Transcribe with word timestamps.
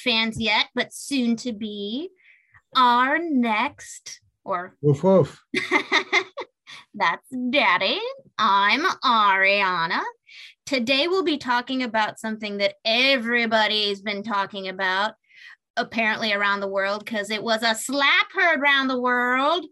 fans 0.00 0.40
yet, 0.40 0.66
but 0.74 0.92
soon 0.92 1.36
to 1.36 1.52
be. 1.52 2.10
Our 2.76 3.18
next, 3.18 4.20
or 4.44 4.76
Woof 4.82 5.02
woof. 5.02 5.42
that's 6.94 7.26
Daddy. 7.50 8.00
I'm 8.38 8.82
Ariana. 9.04 10.00
Today 10.66 11.08
we'll 11.08 11.24
be 11.24 11.38
talking 11.38 11.82
about 11.82 12.20
something 12.20 12.58
that 12.58 12.74
everybody's 12.84 14.00
been 14.02 14.22
talking 14.22 14.68
about, 14.68 15.14
apparently 15.76 16.32
around 16.32 16.60
the 16.60 16.68
world, 16.68 17.04
because 17.04 17.30
it 17.30 17.42
was 17.42 17.62
a 17.62 17.74
slap 17.74 18.26
heard 18.32 18.60
around 18.60 18.86
the 18.86 19.00
world. 19.00 19.66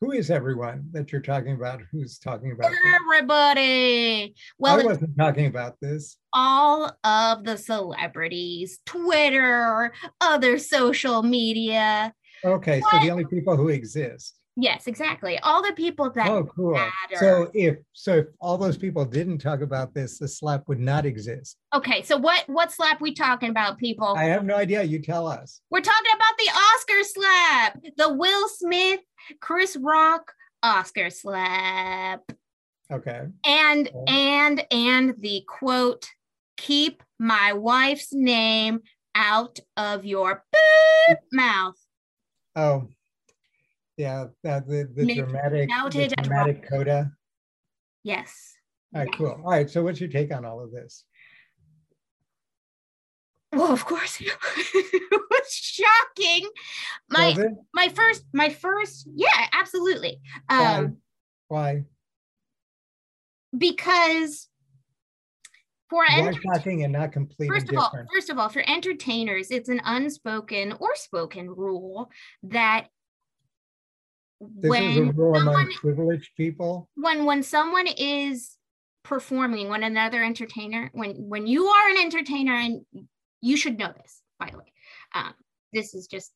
Who 0.00 0.12
is 0.12 0.30
everyone 0.30 0.88
that 0.92 1.10
you're 1.10 1.20
talking 1.20 1.54
about? 1.54 1.80
Who's 1.90 2.18
talking 2.18 2.52
about 2.52 2.70
this? 2.70 2.78
Everybody. 2.94 4.34
Well, 4.56 4.80
I 4.80 4.84
wasn't 4.84 5.18
talking 5.18 5.46
about 5.46 5.74
this. 5.80 6.16
all 6.32 6.96
of 7.02 7.42
the 7.42 7.56
celebrities, 7.56 8.78
Twitter, 8.86 9.92
other 10.20 10.58
social 10.58 11.24
media. 11.24 12.14
Okay, 12.44 12.80
so 12.80 12.98
the 13.00 13.10
only 13.10 13.24
people 13.24 13.56
who 13.56 13.68
exist. 13.68 14.37
Yes, 14.60 14.88
exactly. 14.88 15.38
All 15.44 15.62
the 15.62 15.72
people 15.74 16.10
that 16.10 16.26
Oh, 16.28 16.42
cool. 16.44 16.72
matter. 16.72 17.16
So 17.20 17.48
if 17.54 17.76
so, 17.92 18.14
if 18.14 18.26
all 18.40 18.58
those 18.58 18.76
people 18.76 19.04
didn't 19.04 19.38
talk 19.38 19.60
about 19.60 19.94
this, 19.94 20.18
the 20.18 20.26
slap 20.26 20.66
would 20.66 20.80
not 20.80 21.06
exist. 21.06 21.56
okay, 21.72 22.02
so 22.02 22.16
what 22.16 22.42
what 22.48 22.72
slap 22.72 23.00
we 23.00 23.14
talking 23.14 23.50
about, 23.50 23.78
people? 23.78 24.14
I 24.16 24.24
have 24.24 24.44
no 24.44 24.56
idea. 24.56 24.82
You 24.82 25.00
tell 25.00 25.28
us. 25.28 25.60
We're 25.70 25.80
talking 25.80 26.10
about 26.12 26.36
the 26.38 26.50
Oscar 26.50 27.04
slap, 27.04 27.78
the 27.96 28.14
Will 28.14 28.48
Smith, 28.48 29.00
Chris 29.40 29.76
Rock 29.80 30.32
Oscar 30.64 31.08
slap. 31.10 32.22
Okay. 32.90 33.26
And 33.46 33.86
Okay. 33.88 34.04
and 34.08 34.66
and 34.72 35.14
the 35.20 35.44
quote, 35.46 36.08
keep 36.56 37.02
my 37.20 37.52
wife's 37.52 38.12
name 38.12 38.80
out 39.14 39.60
of 39.76 40.04
your 40.04 40.42
boop 40.52 41.16
mouth. 41.32 41.76
Oh, 42.56 42.88
yeah. 43.98 44.26
That 44.42 44.66
the, 44.66 44.88
the 44.94 45.14
dramatic, 45.14 45.68
the 45.68 46.14
dramatic 46.22 46.68
coda. 46.68 47.12
Yes. 48.02 48.54
All 48.94 49.02
right, 49.02 49.10
cool. 49.16 49.40
All 49.44 49.50
right. 49.50 49.68
So, 49.68 49.82
what's 49.82 50.00
your 50.00 50.08
take 50.08 50.32
on 50.32 50.44
all 50.44 50.62
of 50.62 50.72
this? 50.72 51.04
Well, 53.52 53.72
of 53.72 53.84
course, 53.84 54.18
it 54.20 55.22
was 55.30 55.52
shocking. 55.52 56.48
My 57.10 57.34
Was 57.36 57.46
my 57.74 57.88
first 57.88 58.24
my 58.32 58.48
first 58.48 59.08
yeah, 59.14 59.48
absolutely. 59.52 60.20
Why? 60.46 60.74
Um, 60.74 60.96
Why? 61.48 61.84
because 63.56 64.48
for 65.88 66.04
Why 66.06 66.32
shocking 66.32 66.84
and 66.84 66.92
not 66.92 67.12
completely 67.12 67.48
first 67.48 67.72
of 67.72 67.78
all, 67.78 67.90
first 68.12 68.28
of 68.28 68.38
all, 68.38 68.50
for 68.50 68.62
entertainers, 68.68 69.50
it's 69.50 69.70
an 69.70 69.80
unspoken 69.84 70.74
or 70.80 70.94
spoken 70.94 71.48
rule 71.48 72.10
that 72.42 72.88
This 74.40 74.70
when 74.70 74.82
is 74.84 74.96
a 74.98 75.12
rule 75.12 75.34
among 75.34 75.54
someone 75.54 75.72
privileged 75.74 76.30
people. 76.36 76.88
when 76.94 77.24
when 77.24 77.42
someone 77.42 77.86
is 77.86 78.56
performing 79.02 79.68
when 79.68 79.82
another 79.82 80.22
entertainer 80.22 80.90
when 80.92 81.14
when 81.28 81.46
you 81.46 81.66
are 81.66 81.88
an 81.90 81.96
entertainer 81.96 82.54
and 82.54 82.84
you 83.40 83.56
should 83.56 83.78
know 83.78 83.92
this 83.96 84.22
by 84.38 84.50
the 84.50 84.58
way 84.58 84.72
um 85.14 85.32
this 85.72 85.94
is 85.94 86.06
just 86.06 86.32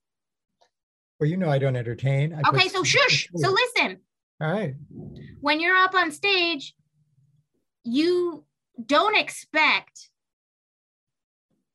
Well, 1.21 1.29
you 1.29 1.37
know, 1.37 1.49
I 1.51 1.59
don't 1.59 1.77
entertain. 1.77 2.33
I 2.35 2.43
put 2.43 2.55
okay 2.57 2.69
so 2.69 2.83
shush 2.83 3.29
so 3.37 3.51
listen 3.51 3.99
All 4.41 4.51
right. 4.51 4.75
when 5.41 5.61
you're 5.61 5.77
up 5.77 5.95
on 5.95 6.11
stage 6.11 6.75
you 7.85 8.45
don't 8.87 9.17
expect 9.17 10.09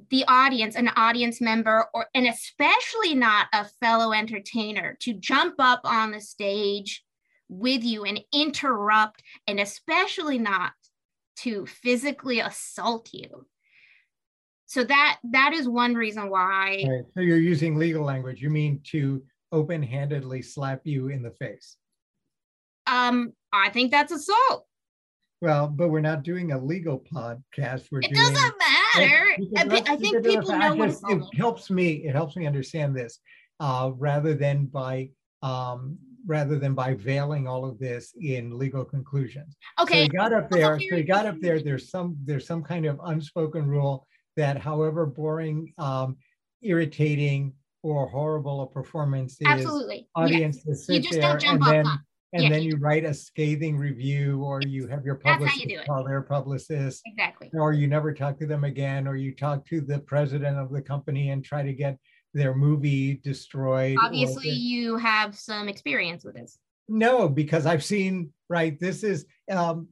the 0.09 0.23
audience 0.27 0.75
an 0.75 0.89
audience 0.95 1.41
member 1.41 1.85
or 1.93 2.07
and 2.13 2.27
especially 2.27 3.13
not 3.13 3.47
a 3.53 3.65
fellow 3.81 4.13
entertainer 4.13 4.97
to 4.99 5.13
jump 5.13 5.55
up 5.59 5.81
on 5.83 6.11
the 6.11 6.21
stage 6.21 7.03
with 7.49 7.83
you 7.83 8.03
and 8.03 8.19
interrupt 8.33 9.23
and 9.47 9.59
especially 9.59 10.37
not 10.37 10.71
to 11.37 11.65
physically 11.65 12.39
assault 12.39 13.09
you 13.13 13.45
so 14.65 14.83
that 14.83 15.17
that 15.23 15.53
is 15.53 15.67
one 15.67 15.93
reason 15.93 16.29
why 16.29 16.83
right. 16.87 17.05
So 17.13 17.21
you're 17.21 17.37
using 17.37 17.77
legal 17.77 18.03
language. 18.03 18.41
You 18.41 18.49
mean 18.49 18.81
to 18.91 19.23
open-handedly 19.51 20.41
slap 20.41 20.81
you 20.83 21.07
in 21.07 21.21
the 21.21 21.31
face? 21.31 21.77
um 22.87 23.33
i 23.53 23.69
think 23.69 23.91
that's 23.91 24.11
assault 24.11 24.66
Well, 25.41 25.67
but 25.67 25.89
we're 25.89 26.01
not 26.01 26.23
doing 26.23 26.51
a 26.51 26.59
legal 26.59 26.99
podcast. 26.99 27.87
We're 27.91 27.99
it 27.99 28.13
doing. 28.13 28.33
doesn't 28.33 28.55
matter 28.57 29.37
I, 29.57 29.83
I 29.87 29.95
think 29.95 30.15
it 30.15 30.17
to 30.17 30.21
the 30.21 30.29
people 30.29 30.57
know 30.57 30.75
what 30.75 30.89
assault 30.89 31.29
it 31.31 31.37
helps 31.37 31.69
me. 31.69 32.07
It 32.07 32.13
helps 32.13 32.35
me 32.35 32.47
understand 32.47 32.95
this, 32.95 33.19
uh, 33.59 33.91
rather 33.95 34.33
than 34.33 34.65
by 34.65 35.09
um, 35.43 35.97
rather 36.25 36.57
than 36.57 36.73
by 36.73 36.95
veiling 36.95 37.47
all 37.47 37.65
of 37.65 37.77
this 37.79 38.13
in 38.19 38.57
legal 38.57 38.83
conclusions. 38.83 39.55
Okay. 39.79 39.99
So 39.99 40.01
he 40.03 40.07
got 40.09 40.33
up 40.33 40.49
there. 40.49 40.79
So 40.79 40.95
you 40.95 41.03
got 41.03 41.25
up 41.25 41.39
there. 41.39 41.61
There's 41.61 41.89
some 41.89 42.17
there's 42.25 42.47
some 42.47 42.63
kind 42.63 42.85
of 42.85 42.99
unspoken 43.05 43.67
rule 43.67 44.07
that, 44.35 44.57
however 44.57 45.05
boring, 45.05 45.73
um, 45.77 46.17
irritating, 46.61 47.53
or 47.83 48.07
horrible 48.09 48.61
a 48.61 48.67
performance 48.67 49.33
is, 49.33 49.47
absolutely 49.47 49.97
yes. 49.97 50.05
audience 50.15 50.63
you 50.65 50.75
sit 50.75 51.03
just 51.03 51.13
there 51.13 51.21
don't 51.21 51.31
and 51.31 51.41
jump 51.41 51.63
up 51.63 51.71
then 51.71 51.85
and 52.33 52.43
Yeah. 52.43 52.49
then 52.49 52.63
you 52.63 52.77
write 52.77 53.05
a 53.05 53.13
scathing 53.13 53.77
review, 53.77 54.43
or 54.43 54.61
you 54.61 54.87
have 54.87 55.05
your 55.05 55.19
how 55.23 55.31
you 55.39 55.45
publicist 55.47 55.85
call 55.87 56.03
their 56.03 56.21
publicist, 56.21 57.01
exactly 57.05 57.49
or 57.53 57.71
you 57.73 57.87
never 57.87 58.13
talk 58.13 58.37
to 58.39 58.45
them 58.45 58.63
again, 58.63 59.07
or 59.07 59.15
you 59.15 59.33
talk 59.33 59.65
to 59.67 59.81
the 59.81 59.99
president 59.99 60.57
of 60.57 60.71
the 60.71 60.81
company 60.81 61.29
and 61.29 61.43
try 61.43 61.63
to 61.63 61.73
get 61.73 61.97
their 62.33 62.53
movie 62.53 63.15
destroyed. 63.23 63.97
obviously 64.01 64.49
you 64.49 64.97
have 64.97 65.35
some 65.37 65.67
experience 65.69 66.23
with 66.23 66.35
this 66.35 66.59
no, 66.89 67.27
because 67.27 67.65
I've 67.65 67.83
seen, 67.83 68.31
right, 68.47 68.79
this 68.79 69.03
is, 69.03 69.25
um, 69.51 69.89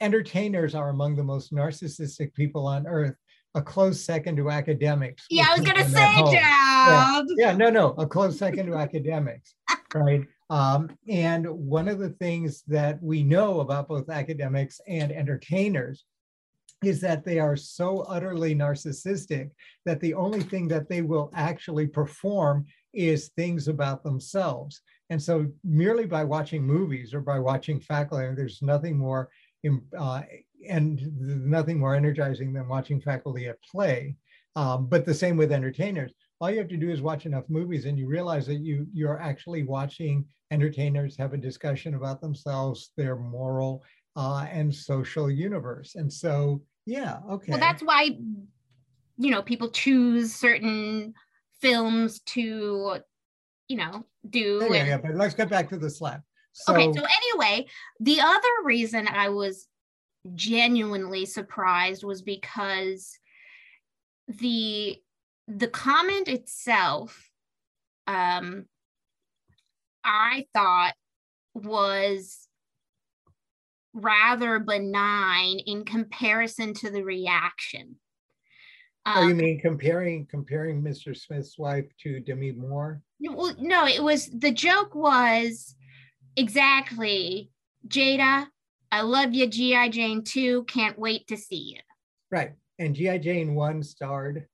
entertainers 0.00 0.74
are 0.76 0.90
among 0.90 1.16
the 1.16 1.24
most 1.24 1.52
narcissistic 1.52 2.32
people 2.34 2.66
on 2.68 2.86
earth, 2.86 3.16
a 3.54 3.62
close 3.62 4.00
second 4.00 4.36
to 4.36 4.50
academics. 4.50 5.24
yeah 5.30 5.46
i 5.48 5.54
was 5.58 5.66
gonna 5.66 5.88
say 5.88 6.02
at 6.02 6.12
home. 6.14 7.26
Yeah, 7.36 7.56
no, 7.56 7.70
no, 7.70 7.90
a 7.98 8.06
close 8.06 8.38
second 8.38 8.66
to 8.66 8.74
academics, 8.76 9.54
right? 9.94 10.22
Um, 10.50 10.90
and 11.08 11.48
one 11.48 11.88
of 11.88 11.98
the 11.98 12.10
things 12.10 12.62
that 12.66 13.02
we 13.02 13.22
know 13.22 13.60
about 13.60 13.88
both 13.88 14.10
academics 14.10 14.80
and 14.86 15.10
entertainers 15.10 16.04
is 16.84 17.00
that 17.00 17.24
they 17.24 17.38
are 17.38 17.56
so 17.56 18.00
utterly 18.00 18.54
narcissistic 18.54 19.50
that 19.86 20.00
the 20.00 20.14
only 20.14 20.42
thing 20.42 20.68
that 20.68 20.88
they 20.88 21.02
will 21.02 21.30
actually 21.34 21.86
perform 21.86 22.66
is 22.92 23.28
things 23.28 23.68
about 23.68 24.04
themselves. 24.04 24.82
And 25.10 25.22
so 25.22 25.46
merely 25.64 26.06
by 26.06 26.24
watching 26.24 26.62
movies 26.62 27.14
or 27.14 27.20
by 27.20 27.38
watching 27.38 27.80
faculty, 27.80 28.34
there's 28.34 28.62
nothing 28.62 28.96
more 28.96 29.28
uh, 29.98 30.22
and 30.68 31.00
nothing 31.18 31.78
more 31.78 31.94
energizing 31.94 32.52
than 32.52 32.68
watching 32.68 33.00
faculty 33.00 33.46
at 33.46 33.62
play. 33.62 34.16
Um, 34.56 34.86
but 34.86 35.04
the 35.04 35.14
same 35.14 35.36
with 35.36 35.52
entertainers. 35.52 36.12
All 36.44 36.50
you 36.50 36.58
have 36.58 36.68
to 36.68 36.76
do 36.76 36.90
is 36.90 37.00
watch 37.00 37.24
enough 37.24 37.44
movies 37.48 37.86
and 37.86 37.98
you 37.98 38.06
realize 38.06 38.46
that 38.48 38.56
you 38.56 38.86
you're 38.92 39.18
actually 39.18 39.62
watching 39.62 40.26
entertainers 40.50 41.16
have 41.16 41.32
a 41.32 41.38
discussion 41.38 41.94
about 41.94 42.20
themselves, 42.20 42.90
their 42.98 43.16
moral 43.16 43.82
uh, 44.14 44.46
and 44.52 44.72
social 44.74 45.30
universe. 45.30 45.94
And 45.94 46.12
so, 46.12 46.60
yeah, 46.84 47.20
okay. 47.30 47.52
well 47.52 47.60
that's 47.60 47.82
why 47.82 48.18
you 49.16 49.30
know 49.30 49.40
people 49.40 49.70
choose 49.70 50.34
certain 50.34 51.14
films 51.62 52.20
to 52.26 52.98
you 53.68 53.76
know 53.78 54.04
do 54.28 54.58
yeah, 54.64 54.76
yeah, 54.76 54.84
yeah, 54.84 54.98
but 54.98 55.14
let's 55.14 55.32
get 55.32 55.48
back 55.48 55.70
to 55.70 55.78
the 55.78 55.88
slap. 55.88 56.20
So, 56.52 56.74
okay 56.74 56.92
so 56.92 57.02
anyway 57.02 57.66
the 57.98 58.20
other 58.20 58.54
reason 58.62 59.08
i 59.08 59.28
was 59.28 59.66
genuinely 60.36 61.26
surprised 61.26 62.04
was 62.04 62.22
because 62.22 63.18
the 64.28 65.00
the 65.48 65.68
comment 65.68 66.28
itself 66.28 67.30
um 68.06 68.64
i 70.04 70.46
thought 70.54 70.94
was 71.54 72.48
rather 73.92 74.58
benign 74.58 75.58
in 75.66 75.84
comparison 75.84 76.74
to 76.74 76.90
the 76.90 77.02
reaction 77.02 77.96
oh, 79.06 79.22
you 79.22 79.32
Um, 79.32 79.36
mean 79.36 79.60
comparing 79.60 80.26
comparing 80.26 80.82
Mr. 80.82 81.16
Smith's 81.16 81.58
wife 81.58 81.86
to 82.02 82.20
Demi 82.20 82.52
Moore? 82.52 83.02
well, 83.20 83.54
no, 83.58 83.86
it 83.86 84.02
was 84.02 84.28
the 84.30 84.50
joke 84.50 84.94
was 84.94 85.76
exactly 86.36 87.50
Jada. 87.86 88.46
I 88.90 89.02
love 89.02 89.32
you, 89.34 89.46
GI 89.46 89.90
Jane 89.90 90.24
too. 90.24 90.64
Can't 90.64 90.98
wait 90.98 91.26
to 91.28 91.36
see 91.36 91.74
you. 91.74 91.80
Right. 92.30 92.52
And 92.78 92.94
G.I. 92.94 93.18
Jane 93.18 93.54
1 93.54 93.82
starred, 93.82 94.46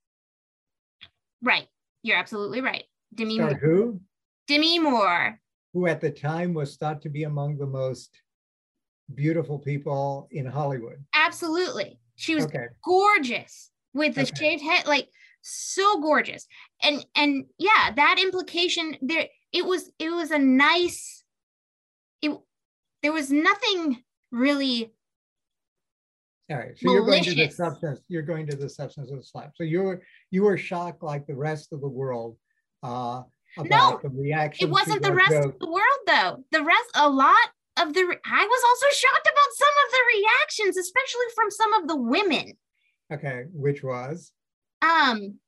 Right, 1.43 1.67
you're 2.03 2.17
absolutely 2.17 2.61
right. 2.61 2.85
Demi 3.15 3.39
Moore. 3.39 3.55
who? 3.55 4.01
Demi 4.47 4.79
Moore. 4.79 5.41
Who 5.73 5.87
at 5.87 6.01
the 6.01 6.11
time 6.11 6.55
was 6.55 6.77
thought 6.77 7.03
to 7.03 7.09
be 7.09 7.25
among 7.25 7.57
the 7.57 7.67
most 7.67 8.21
beautiful 9.15 9.59
people 9.59 10.29
in 10.31 10.47
Hollywood. 10.47 11.05
Absolutely. 11.15 11.99
She 12.17 12.35
was 12.35 12.45
Okay. 12.45 12.67
gorgeous 12.85 13.71
with 13.95 14.15
the 14.15 14.23
Okay. 14.23 14.35
shaved 14.37 14.63
head, 14.63 14.87
like 14.87 15.09
so 15.43 16.01
gorgeous. 16.01 16.47
And 16.83 17.05
and 17.15 17.47
yeah, 17.59 17.93
that 17.95 18.19
implication 18.21 18.97
there 19.01 19.27
it 19.53 19.65
was 19.65 19.91
it 19.99 20.11
was 20.11 20.31
a 20.31 20.39
nice 20.39 21.25
it 22.23 22.37
there 23.03 23.13
was 23.13 23.31
nothing 23.31 24.03
really 24.31 24.93
All 26.51 26.57
right. 26.57 26.77
So 26.77 26.93
you're 26.93 27.05
going 27.05 27.23
to 27.25 27.35
the 27.35 27.49
substance. 27.49 28.01
You're 28.09 28.23
going 28.23 28.47
to 28.49 28.57
the 28.57 28.69
substance 28.69 29.11
of 29.11 29.19
the 29.19 29.23
slap. 29.23 29.53
So 29.55 29.63
you 29.63 29.83
were 29.83 30.03
you 30.31 30.43
were 30.43 30.59
shocked 30.59 31.03
like 31.03 31.27
the 31.27 31.37
rest 31.37 31.73
of 31.73 31.81
the 31.81 31.89
world 31.89 32.37
uh, 32.83 33.23
about 33.57 34.03
the 34.03 34.09
reaction. 34.09 34.69
it 34.69 34.71
wasn't 34.71 35.03
the 35.03 35.13
rest 35.13 35.31
joke. 35.31 35.55
of 35.55 35.59
the 35.61 35.71
world 35.71 36.01
though. 36.07 36.45
The 36.51 36.65
rest 36.65 36.91
a 36.97 37.09
lot 37.09 37.37
of 37.79 37.95
the 37.95 38.03
re- 38.03 38.19
I 38.25 38.47
was 38.47 38.63
also 38.67 38.97
shocked 38.97 39.29
about 39.29 39.53
some 39.53 39.69
of 39.87 39.93
the 39.93 40.01
reactions, 40.19 40.77
especially 40.77 41.27
from 41.37 41.51
some 41.51 41.75
of 41.75 41.89
the 41.89 41.97
women. 41.97 42.53
Okay, 43.13 43.45
which 43.53 43.85
was 43.85 44.33
um 44.83 45.39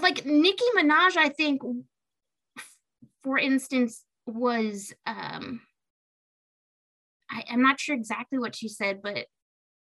like 0.00 0.24
Nicki 0.24 0.64
Minaj, 0.74 1.18
I 1.18 1.28
think, 1.28 1.60
for 3.22 3.36
instance, 3.36 4.04
was 4.26 4.94
um 5.06 5.60
I, 7.30 7.44
I'm 7.50 7.62
not 7.62 7.78
sure 7.78 7.94
exactly 7.94 8.38
what 8.38 8.56
she 8.56 8.68
said, 8.68 9.02
but 9.02 9.26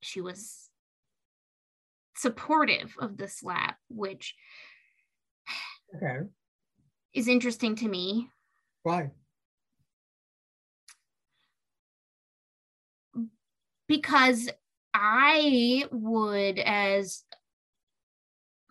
she 0.02 0.22
was 0.22 0.70
supportive 2.16 2.96
of 3.00 3.18
the 3.18 3.28
slap, 3.28 3.78
which 3.90 4.36
okay. 5.96 6.28
is 7.14 7.28
interesting 7.28 7.76
to 7.76 7.88
me 7.88 8.30
Why? 8.84 9.12
because 13.88 14.50
I 14.94 15.86
would, 15.92 16.60
as 16.60 17.24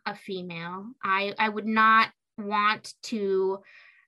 a 0.04 0.14
female, 0.14 0.86
I 1.02 1.34
I 1.38 1.48
would 1.48 1.66
not 1.66 2.10
want 2.38 2.94
to 3.04 3.60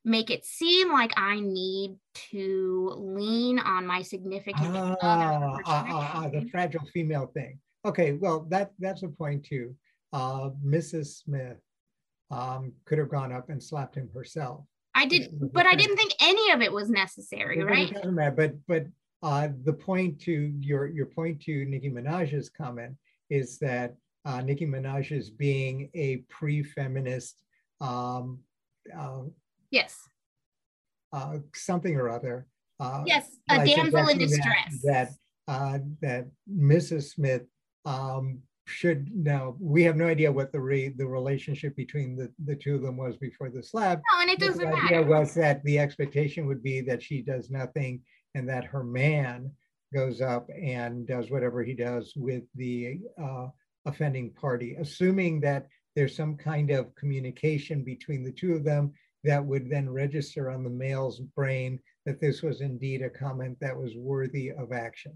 make 0.04 0.30
it 0.30 0.44
seem 0.44 0.92
like 0.92 1.12
I 1.16 1.40
need 1.40 1.96
to 2.30 2.92
lean 2.96 3.58
on 3.58 3.86
my 3.86 4.02
significant 4.02 4.76
Ah, 4.76 4.92
other 4.92 4.96
ah, 5.02 5.62
ah, 5.66 6.10
ah, 6.14 6.28
the 6.28 6.48
fragile 6.50 6.84
female 6.92 7.26
thing. 7.26 7.58
Okay, 7.84 8.12
well 8.12 8.46
that 8.50 8.72
that's 8.78 9.02
a 9.02 9.08
point 9.08 9.44
too. 9.44 9.74
Uh, 10.12 10.50
Mrs. 10.64 11.22
Smith 11.22 11.58
um, 12.30 12.72
could 12.84 12.98
have 12.98 13.10
gone 13.10 13.32
up 13.32 13.50
and 13.50 13.62
slapped 13.62 13.94
him 13.96 14.08
herself. 14.14 14.64
I 14.94 15.06
did, 15.06 15.52
but 15.52 15.66
I 15.66 15.74
didn't 15.76 15.96
think 15.96 16.12
any 16.20 16.50
of 16.50 16.60
it 16.60 16.72
was 16.72 16.90
necessary, 16.90 17.58
It 17.60 17.64
right? 17.64 17.92
doesn't 17.92 18.14
matter, 18.14 18.34
But 18.34 18.54
but 18.66 18.86
uh, 19.22 19.48
the 19.64 19.72
point 19.72 20.20
to 20.22 20.32
your 20.60 20.86
your 20.88 21.06
point 21.06 21.40
to 21.42 21.64
Nicki 21.66 21.90
Minaj's 21.90 22.48
comment 22.48 22.96
is 23.30 23.58
that 23.58 23.94
uh, 24.24 24.40
Nicki 24.40 24.66
Minaj 24.66 25.12
is 25.12 25.30
being 25.30 25.90
a 25.94 26.16
pre-feminist 26.28 27.42
um, 27.80 28.40
uh, 28.96 29.22
Yes, 29.70 29.96
uh, 31.12 31.38
something 31.54 31.96
or 31.96 32.08
other. 32.08 32.46
Uh, 32.80 33.02
yes, 33.06 33.26
a 33.50 33.58
by 33.58 33.66
damsel 33.66 34.08
in 34.08 34.20
suggesting 34.20 34.20
that- 34.20 34.28
distress. 34.28 34.80
That 34.82 35.10
uh, 35.48 35.78
that 36.02 36.26
Mrs. 36.50 37.14
Smith 37.14 37.42
um, 37.84 38.40
should 38.66 39.10
now. 39.14 39.56
We 39.58 39.82
have 39.84 39.96
no 39.96 40.06
idea 40.06 40.30
what 40.30 40.52
the 40.52 40.60
re, 40.60 40.90
the 40.90 41.06
relationship 41.06 41.74
between 41.74 42.16
the, 42.16 42.30
the 42.44 42.54
two 42.54 42.74
of 42.74 42.82
them 42.82 42.96
was 42.96 43.16
before 43.16 43.50
the 43.50 43.62
slap. 43.62 44.00
no, 44.12 44.20
and 44.20 44.30
it 44.30 44.38
doesn't 44.38 44.58
the 44.58 44.76
idea 44.76 44.98
matter. 44.98 45.04
was 45.04 45.34
that 45.34 45.64
the 45.64 45.78
expectation 45.78 46.46
would 46.46 46.62
be 46.62 46.82
that 46.82 47.02
she 47.02 47.22
does 47.22 47.50
nothing 47.50 48.02
and 48.34 48.48
that 48.48 48.64
her 48.64 48.84
man 48.84 49.50
goes 49.94 50.20
up 50.20 50.48
and 50.60 51.06
does 51.06 51.30
whatever 51.30 51.62
he 51.62 51.72
does 51.72 52.12
with 52.14 52.42
the 52.54 52.98
uh, 53.20 53.46
offending 53.86 54.30
party, 54.34 54.76
assuming 54.78 55.40
that 55.40 55.66
there's 55.96 56.14
some 56.14 56.36
kind 56.36 56.70
of 56.70 56.94
communication 56.94 57.82
between 57.82 58.22
the 58.22 58.32
two 58.32 58.52
of 58.52 58.64
them 58.64 58.92
that 59.24 59.44
would 59.44 59.70
then 59.70 59.88
register 59.88 60.50
on 60.50 60.62
the 60.62 60.70
male's 60.70 61.20
brain 61.20 61.80
that 62.06 62.20
this 62.20 62.42
was 62.42 62.60
indeed 62.60 63.02
a 63.02 63.10
comment 63.10 63.58
that 63.60 63.76
was 63.76 63.94
worthy 63.96 64.50
of 64.50 64.72
action. 64.72 65.12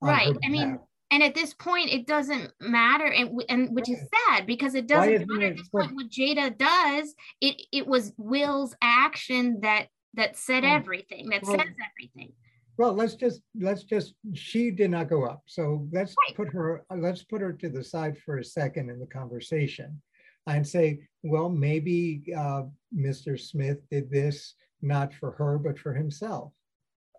Right. 0.00 0.36
I 0.44 0.48
mean, 0.48 0.78
and 1.10 1.22
at 1.22 1.34
this 1.34 1.54
point, 1.54 1.92
it 1.92 2.06
doesn't 2.06 2.50
matter, 2.60 3.06
and 3.06 3.40
and 3.48 3.74
which 3.74 3.88
is 3.88 4.00
sad 4.28 4.46
because 4.46 4.74
it 4.74 4.88
doesn't 4.88 5.28
matter 5.28 5.46
at 5.46 5.56
this 5.56 5.68
point 5.68 5.94
what 5.94 6.10
Jada 6.10 6.56
does. 6.56 7.14
It 7.40 7.62
it 7.72 7.86
was 7.86 8.12
Will's 8.16 8.74
action 8.82 9.60
that 9.62 9.86
that 10.14 10.36
said 10.36 10.64
Well, 10.64 10.74
everything, 10.74 11.28
that 11.30 11.42
well, 11.42 11.58
says 11.58 11.68
everything. 11.90 12.32
Well, 12.78 12.92
let's 12.92 13.14
just, 13.14 13.40
let's 13.58 13.84
just, 13.84 14.14
she 14.34 14.70
did 14.70 14.90
not 14.90 15.08
go 15.08 15.24
up. 15.24 15.42
So 15.46 15.88
let's 15.92 16.14
Right. 16.26 16.36
put 16.36 16.52
her, 16.52 16.84
let's 16.94 17.22
put 17.22 17.40
her 17.40 17.52
to 17.54 17.68
the 17.70 17.82
side 17.82 18.18
for 18.18 18.38
a 18.38 18.44
second 18.44 18.90
in 18.90 18.98
the 18.98 19.06
conversation 19.06 20.00
and 20.46 20.66
say, 20.66 21.00
well, 21.22 21.48
maybe 21.48 22.22
uh, 22.36 22.62
Mr. 22.96 23.38
Smith 23.38 23.78
did 23.90 24.10
this 24.10 24.54
not 24.82 25.12
for 25.14 25.32
her, 25.32 25.58
but 25.58 25.78
for 25.78 25.92
himself. 25.92 26.52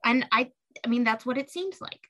And 0.06 0.26
I 0.32 0.52
I 0.86 0.88
mean 0.88 1.04
that's 1.04 1.26
what 1.26 1.38
it 1.38 1.50
seems 1.50 1.82
like. 1.82 2.08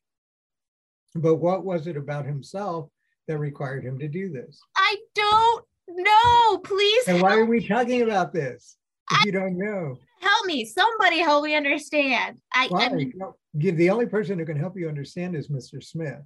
But 1.15 1.35
what 1.35 1.65
was 1.65 1.87
it 1.87 1.97
about 1.97 2.25
himself 2.25 2.89
that 3.27 3.39
required 3.39 3.83
him 3.83 3.97
to 3.99 4.07
do 4.07 4.31
this? 4.31 4.59
I 4.75 4.97
don't 5.15 5.65
know. 5.89 6.57
Please 6.59 7.07
And 7.07 7.21
why 7.21 7.37
are 7.37 7.45
we 7.45 7.65
talking 7.65 8.03
about 8.03 8.33
this? 8.33 8.77
If 9.09 9.25
you 9.25 9.31
don't 9.31 9.57
know, 9.57 9.97
help 10.19 10.45
me. 10.45 10.65
Somebody 10.65 11.19
help 11.19 11.45
me 11.45 11.55
understand. 11.55 12.37
I, 12.53 12.69
I 12.75 12.89
mean, 12.89 13.13
The 13.53 13.89
only 13.89 14.05
person 14.05 14.37
who 14.37 14.45
can 14.45 14.59
help 14.59 14.77
you 14.77 14.89
understand 14.89 15.35
is 15.35 15.47
Mr. 15.47 15.81
Smith. 15.81 16.19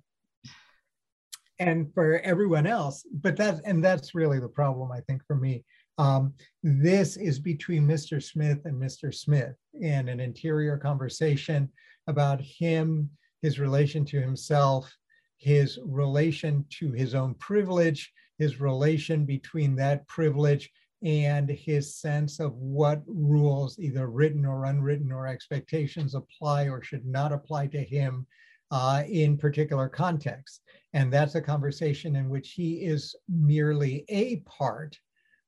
And 1.61 1.93
for 1.93 2.17
everyone 2.21 2.65
else, 2.65 3.05
but 3.21 3.37
that's, 3.37 3.61
and 3.65 3.83
that's 3.83 4.15
really 4.15 4.39
the 4.39 4.49
problem, 4.49 4.91
I 4.91 4.99
think, 5.01 5.21
for 5.27 5.35
me. 5.35 5.63
Um, 5.99 6.33
this 6.63 7.17
is 7.17 7.37
between 7.39 7.87
Mr. 7.87 8.21
Smith 8.21 8.61
and 8.65 8.81
Mr. 8.81 9.13
Smith 9.13 9.53
in 9.79 10.09
an 10.09 10.19
interior 10.19 10.75
conversation 10.75 11.69
about 12.07 12.41
him, 12.41 13.11
his 13.43 13.59
relation 13.59 14.03
to 14.05 14.19
himself, 14.19 14.91
his 15.37 15.77
relation 15.85 16.65
to 16.79 16.93
his 16.93 17.13
own 17.13 17.35
privilege, 17.35 18.11
his 18.39 18.59
relation 18.59 19.23
between 19.23 19.75
that 19.75 20.07
privilege 20.07 20.67
and 21.03 21.47
his 21.47 21.95
sense 21.95 22.39
of 22.39 22.55
what 22.55 23.03
rules, 23.05 23.77
either 23.77 24.07
written 24.07 24.47
or 24.47 24.65
unwritten, 24.65 25.11
or 25.11 25.27
expectations 25.27 26.15
apply 26.15 26.69
or 26.69 26.81
should 26.81 27.05
not 27.05 27.31
apply 27.31 27.67
to 27.67 27.83
him 27.83 28.25
uh, 28.71 29.03
in 29.07 29.37
particular 29.37 29.87
contexts. 29.87 30.61
And 30.93 31.11
that's 31.11 31.35
a 31.35 31.41
conversation 31.41 32.15
in 32.15 32.29
which 32.29 32.51
he 32.51 32.85
is 32.85 33.15
merely 33.29 34.05
a 34.09 34.37
part 34.37 34.97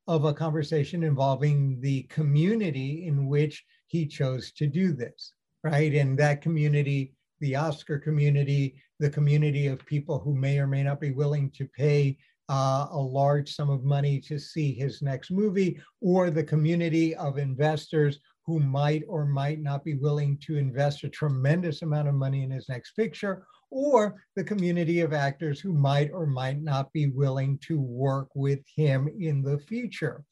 of 0.07 0.25
a 0.25 0.33
conversation 0.33 1.03
involving 1.03 1.79
the 1.79 2.03
community 2.03 3.07
in 3.07 3.27
which 3.27 3.63
he 3.87 4.05
chose 4.05 4.51
to 4.51 4.67
do 4.67 4.93
this, 4.93 5.33
right? 5.63 5.93
And 5.93 6.17
that 6.19 6.41
community, 6.41 7.13
the 7.39 7.55
Oscar 7.55 7.97
community, 7.99 8.75
the 8.99 9.09
community 9.09 9.67
of 9.67 9.85
people 9.85 10.19
who 10.19 10.35
may 10.35 10.59
or 10.59 10.67
may 10.67 10.83
not 10.83 10.99
be 10.99 11.11
willing 11.11 11.49
to 11.51 11.65
pay 11.65 12.17
uh, 12.49 12.87
a 12.91 12.99
large 12.99 13.55
sum 13.55 13.69
of 13.69 13.83
money 13.83 14.19
to 14.19 14.37
see 14.37 14.73
his 14.73 15.01
next 15.01 15.31
movie, 15.31 15.79
or 16.01 16.29
the 16.29 16.43
community 16.43 17.15
of 17.15 17.37
investors 17.37 18.19
who 18.45 18.59
might 18.59 19.03
or 19.07 19.25
might 19.25 19.61
not 19.61 19.83
be 19.83 19.95
willing 19.95 20.37
to 20.39 20.57
invest 20.57 21.03
a 21.03 21.09
tremendous 21.09 21.81
amount 21.81 22.07
of 22.07 22.15
money 22.15 22.43
in 22.43 22.51
his 22.51 22.67
next 22.69 22.91
picture, 22.91 23.45
or 23.69 24.21
the 24.35 24.43
community 24.43 24.99
of 24.99 25.13
actors 25.13 25.59
who 25.59 25.73
might 25.73 26.11
or 26.11 26.25
might 26.25 26.61
not 26.61 26.91
be 26.93 27.07
willing 27.07 27.57
to 27.59 27.79
work 27.79 28.29
with 28.35 28.59
him 28.75 29.09
in 29.19 29.41
the 29.41 29.57
future 29.59 30.23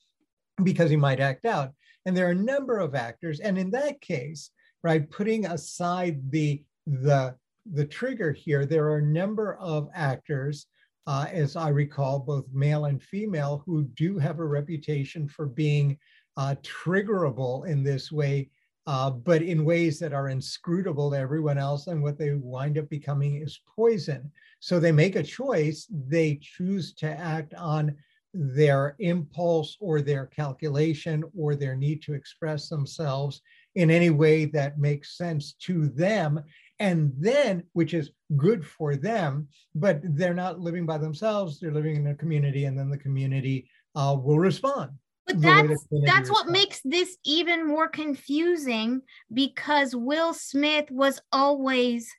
because 0.63 0.89
he 0.89 0.97
might 0.97 1.19
act 1.19 1.45
out. 1.45 1.71
And 2.05 2.15
there 2.15 2.27
are 2.27 2.31
a 2.31 2.35
number 2.35 2.79
of 2.79 2.95
actors, 2.95 3.39
and 3.39 3.57
in 3.57 3.71
that 3.71 4.01
case, 4.01 4.51
right, 4.83 5.09
putting 5.09 5.45
aside 5.45 6.31
the 6.31 6.63
the 6.87 7.35
the 7.71 7.85
trigger 7.85 8.31
here, 8.31 8.65
there 8.65 8.85
are 8.87 8.97
a 8.97 9.03
number 9.05 9.55
of 9.55 9.87
actors, 9.93 10.65
uh, 11.05 11.27
as 11.31 11.55
I 11.55 11.69
recall, 11.69 12.19
both 12.19 12.45
male 12.51 12.85
and 12.85 13.01
female, 13.01 13.61
who 13.65 13.83
do 13.83 14.17
have 14.17 14.39
a 14.39 14.45
reputation 14.45 15.27
for 15.27 15.45
being 15.45 15.97
uh, 16.41 16.55
triggerable 16.63 17.67
in 17.67 17.83
this 17.83 18.11
way, 18.11 18.49
uh, 18.87 19.11
but 19.11 19.43
in 19.43 19.63
ways 19.63 19.99
that 19.99 20.11
are 20.11 20.29
inscrutable 20.29 21.11
to 21.11 21.17
everyone 21.17 21.59
else. 21.59 21.85
And 21.85 22.01
what 22.01 22.17
they 22.17 22.31
wind 22.33 22.79
up 22.79 22.89
becoming 22.89 23.35
is 23.35 23.61
poison. 23.75 24.31
So 24.59 24.79
they 24.79 24.91
make 24.91 25.15
a 25.15 25.23
choice, 25.23 25.87
they 25.91 26.39
choose 26.41 26.93
to 26.95 27.07
act 27.07 27.53
on 27.53 27.95
their 28.33 28.95
impulse 28.99 29.77
or 29.79 30.01
their 30.01 30.25
calculation 30.25 31.23
or 31.37 31.53
their 31.53 31.75
need 31.75 32.01
to 32.03 32.13
express 32.13 32.69
themselves 32.69 33.41
in 33.75 33.91
any 33.91 34.09
way 34.09 34.45
that 34.45 34.79
makes 34.79 35.17
sense 35.17 35.53
to 35.67 35.89
them. 35.89 36.41
And 36.79 37.13
then, 37.19 37.63
which 37.73 37.93
is 37.93 38.11
good 38.35 38.65
for 38.65 38.95
them, 38.95 39.47
but 39.75 39.99
they're 40.03 40.33
not 40.33 40.59
living 40.59 40.87
by 40.87 40.97
themselves, 40.97 41.59
they're 41.59 41.73
living 41.79 41.97
in 41.97 42.07
a 42.07 42.15
community, 42.15 42.65
and 42.65 42.75
then 42.77 42.89
the 42.89 42.97
community 42.97 43.69
uh, 43.95 44.17
will 44.19 44.39
respond. 44.39 44.91
But 45.33 45.41
that's 45.41 45.85
that's 46.05 46.29
what 46.31 46.47
makes 46.49 46.81
this 46.83 47.17
even 47.25 47.67
more 47.67 47.87
confusing 47.87 49.01
because 49.33 49.95
Will 49.95 50.33
Smith 50.33 50.89
was 50.91 51.21
always 51.31 52.09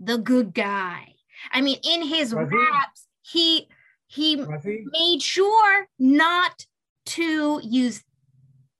the 0.00 0.18
good 0.18 0.54
guy. 0.54 1.14
I 1.50 1.60
mean, 1.60 1.78
in 1.82 2.02
his 2.02 2.34
raps, 2.34 3.06
he 3.22 3.68
he 4.06 4.36
made 4.36 5.22
sure 5.22 5.86
not 5.98 6.66
to 7.06 7.60
use 7.64 8.02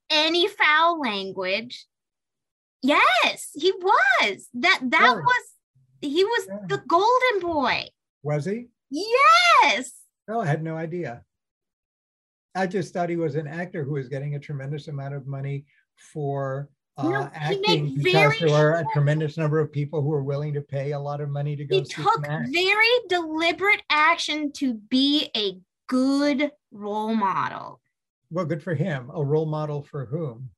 any 0.09 0.47
foul 0.47 0.99
language. 0.99 1.87
Yes, 2.81 3.49
he 3.53 3.71
was. 3.71 4.49
That 4.53 4.79
that 4.83 5.15
Oh. 5.17 5.21
was 5.21 5.43
he 6.01 6.23
was 6.23 6.47
Yeah. 6.47 6.59
the 6.67 6.83
golden 6.87 7.39
boy. 7.39 7.87
Was 8.23 8.45
he? 8.45 8.67
Yes. 8.89 9.93
Oh, 10.27 10.41
I 10.41 10.45
had 10.45 10.63
no 10.63 10.75
idea. 10.75 11.23
I 12.55 12.67
just 12.67 12.93
thought 12.93 13.09
he 13.09 13.15
was 13.15 13.35
an 13.35 13.47
actor 13.47 13.83
who 13.83 13.93
was 13.93 14.07
getting 14.07 14.35
a 14.35 14.39
tremendous 14.39 14.87
amount 14.87 15.15
of 15.15 15.25
money 15.25 15.65
for 15.95 16.69
uh, 16.97 17.09
No, 17.09 17.29
acting 17.33 17.95
because 17.95 18.39
there 18.39 18.49
were 18.49 18.73
a 18.73 18.85
tremendous 18.93 19.37
number 19.37 19.59
of 19.59 19.71
people 19.71 20.01
who 20.01 20.09
were 20.09 20.23
willing 20.23 20.53
to 20.53 20.61
pay 20.61 20.91
a 20.91 20.99
lot 20.99 21.21
of 21.21 21.29
money 21.29 21.55
to 21.55 21.65
go 21.65 21.77
He 21.77 21.83
took 21.83 22.25
very 22.27 22.87
deliberate 23.09 23.81
action 23.89 24.51
to 24.53 24.75
be 24.75 25.31
a 25.35 25.57
good 25.87 26.51
role 26.71 27.15
model 27.15 27.81
Well, 28.29 28.45
good 28.45 28.61
for 28.61 28.75
him. 28.75 29.09
A 29.13 29.23
role 29.23 29.45
model 29.47 29.81
for 29.83 30.05
whom? 30.05 30.49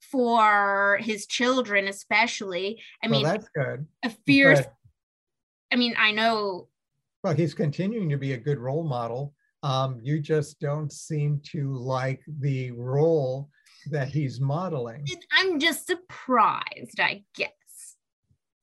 for 0.00 0.98
his 1.02 1.26
children, 1.26 1.86
especially. 1.86 2.80
I 3.04 3.08
well, 3.08 3.20
mean, 3.20 3.24
that's 3.24 3.48
good. 3.54 3.86
a 4.02 4.08
fierce. 4.26 4.60
but- 4.60 4.72
I 5.70 5.76
mean, 5.76 5.94
I 5.98 6.12
know 6.12 6.68
Well, 7.22 7.34
he's 7.34 7.52
continuing 7.52 8.08
to 8.08 8.16
be 8.16 8.32
a 8.32 8.38
good 8.38 8.56
role 8.56 8.84
model. 8.84 9.34
Um, 9.62 9.98
you 10.02 10.20
just 10.20 10.60
don't 10.60 10.92
seem 10.92 11.40
to 11.52 11.74
like 11.74 12.20
the 12.40 12.70
role 12.72 13.50
that 13.90 14.08
he's 14.08 14.40
modeling. 14.40 15.04
I'm 15.36 15.58
just 15.58 15.86
surprised, 15.86 17.00
I 17.00 17.24
guess. 17.34 17.50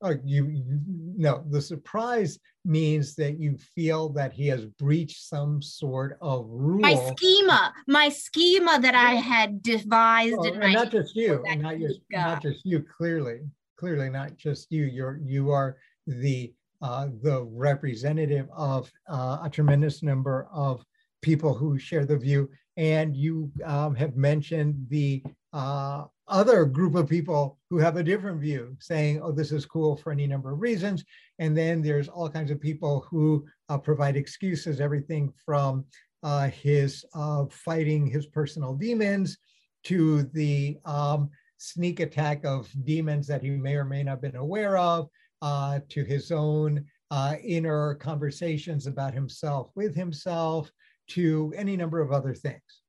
Oh, 0.01 0.13
you, 0.23 0.47
you 0.47 0.81
no, 1.17 1.43
the 1.49 1.61
surprise 1.61 2.37
means 2.65 3.15
that 3.15 3.39
you 3.39 3.57
feel 3.57 4.09
that 4.09 4.33
he 4.33 4.47
has 4.47 4.65
breached 4.65 5.23
some 5.23 5.61
sort 5.61 6.17
of 6.21 6.45
rule. 6.49 6.81
My 6.81 6.95
schema, 7.15 7.73
my 7.87 8.09
schema 8.09 8.79
that 8.81 8.93
I 8.93 9.13
had 9.15 9.63
devised 9.63 10.45
in 10.45 10.53
and 10.53 10.59
my 10.59 10.73
not 10.73 10.91
just 10.91 11.15
you, 11.15 11.43
not 11.57 11.77
just 11.79 11.99
not 12.11 12.41
just 12.41 12.65
you. 12.65 12.83
Clearly, 12.97 13.39
clearly, 13.77 14.09
not 14.09 14.35
just 14.35 14.71
you. 14.71 14.83
You're 14.83 15.19
you 15.23 15.49
are 15.51 15.77
the 16.05 16.53
uh, 16.85 17.07
the 17.23 17.43
representative 17.45 18.47
of 18.55 18.91
uh, 19.09 19.39
a 19.43 19.49
tremendous 19.49 20.03
number 20.03 20.47
of 20.53 20.85
people 21.23 21.51
who 21.51 21.79
share 21.79 22.05
the 22.05 22.15
view, 22.15 22.47
and 22.77 23.17
you 23.17 23.51
um, 23.63 23.95
have 23.95 24.15
mentioned 24.15 24.75
the 24.89 25.23
uh, 25.51 26.03
other 26.27 26.63
group 26.63 26.93
of 26.93 27.09
people 27.09 27.57
who 27.71 27.79
have 27.79 27.97
a 27.97 28.03
different 28.03 28.39
view, 28.39 28.77
saying, 28.79 29.19
"Oh, 29.19 29.31
this 29.31 29.51
is 29.51 29.65
cool 29.65 29.97
for 29.97 30.11
any 30.11 30.27
number 30.27 30.51
of 30.51 30.61
reasons." 30.61 31.03
And 31.39 31.57
then 31.57 31.81
there's 31.81 32.07
all 32.07 32.29
kinds 32.29 32.51
of 32.51 32.61
people 32.61 33.03
who 33.09 33.47
uh, 33.69 33.79
provide 33.79 34.15
excuses, 34.15 34.79
everything 34.79 35.33
from 35.43 35.85
uh, 36.21 36.49
his 36.49 37.03
fighting 37.49 38.05
his 38.05 38.27
personal 38.27 38.75
demons 38.75 39.39
to 39.85 40.21
the 40.33 40.77
um, 40.85 41.31
sneak 41.57 41.99
attack 41.99 42.45
of 42.45 42.69
demons 42.83 43.25
that 43.25 43.41
he 43.41 43.49
may 43.49 43.75
or 43.75 43.85
may 43.85 44.03
not 44.03 44.11
have 44.11 44.21
been 44.21 44.35
aware 44.35 44.77
of, 44.77 45.09
uh, 45.45 45.79
to 45.89 46.03
his 46.03 46.31
own 46.31 46.83
uh, 47.11 47.35
inner 47.43 47.93
conversations 47.95 48.87
about 48.87 49.13
himself 49.13 49.69
with 49.75 49.95
himself, 49.95 50.71
to 51.07 51.53
any 51.55 51.77
number 51.77 52.01
of 52.01 52.11
other 52.11 52.33
things. 52.33 52.81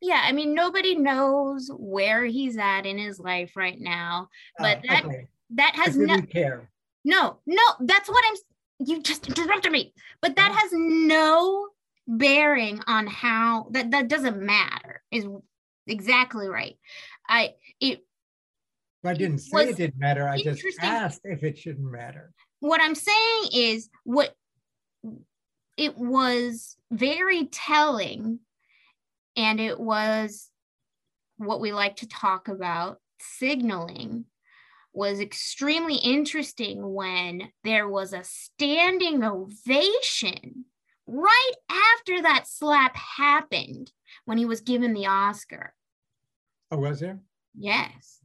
yeah, 0.00 0.22
I 0.24 0.32
mean, 0.32 0.54
nobody 0.54 0.94
knows 0.94 1.70
where 1.76 2.24
he's 2.24 2.56
at 2.56 2.86
in 2.86 2.96
his 2.96 3.20
life 3.20 3.56
right 3.56 3.78
now. 3.78 4.28
But 4.58 4.78
Uh, 4.78 4.82
that 4.88 5.04
okay, 5.04 5.28
that 5.50 5.74
has 5.76 5.98
no 5.98 6.22
care. 6.22 6.70
no, 7.04 7.40
no, 7.44 7.62
that's 7.80 8.08
what 8.08 8.24
I'm 8.26 8.86
you 8.86 9.02
just 9.02 9.28
interrupted 9.28 9.70
me. 9.70 9.92
But 10.22 10.36
that 10.36 10.52
has 10.52 10.70
no 10.72 11.68
bearing 12.08 12.80
on 12.86 13.06
how 13.06 13.68
that 13.72 13.90
that 13.90 14.08
doesn't 14.08 14.40
matter. 14.40 15.02
Is 15.10 15.26
exactly 15.86 16.48
right. 16.48 16.78
I 17.28 17.54
it 17.80 18.05
I 19.06 19.14
didn't 19.14 19.38
say 19.38 19.70
it 19.70 19.76
didn't 19.76 19.98
matter. 19.98 20.28
I 20.28 20.38
just 20.38 20.64
asked 20.80 21.22
if 21.24 21.42
it 21.42 21.58
shouldn't 21.58 21.90
matter. 21.90 22.32
what 22.60 22.80
I'm 22.80 22.94
saying 22.94 23.50
is 23.52 23.88
what 24.04 24.34
it 25.76 25.96
was 25.96 26.76
very 26.90 27.46
telling 27.46 28.40
and 29.36 29.60
it 29.60 29.78
was 29.78 30.50
what 31.36 31.60
we 31.60 31.72
like 31.72 31.96
to 31.96 32.08
talk 32.08 32.48
about 32.48 32.98
signaling 33.20 34.24
was 34.94 35.20
extremely 35.20 35.96
interesting 35.96 36.94
when 36.94 37.50
there 37.64 37.86
was 37.86 38.14
a 38.14 38.24
standing 38.24 39.22
ovation 39.22 40.64
right 41.06 41.52
after 41.70 42.22
that 42.22 42.44
slap 42.48 42.96
happened 42.96 43.92
when 44.24 44.38
he 44.38 44.46
was 44.46 44.62
given 44.62 44.94
the 44.94 45.06
Oscar. 45.06 45.74
Oh, 46.70 46.78
was 46.78 47.00
there? 47.00 47.20
Yes. 47.54 48.20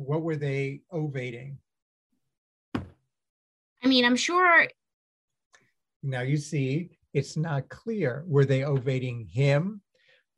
What 0.00 0.22
were 0.22 0.36
they 0.36 0.80
ovating? 0.90 1.58
I 2.74 3.86
mean, 3.86 4.04
I'm 4.04 4.16
sure 4.16 4.66
Now 6.02 6.22
you 6.22 6.38
see, 6.38 6.90
it's 7.12 7.36
not 7.36 7.68
clear. 7.68 8.24
Were 8.26 8.46
they 8.46 8.64
ovating 8.64 9.26
him? 9.26 9.82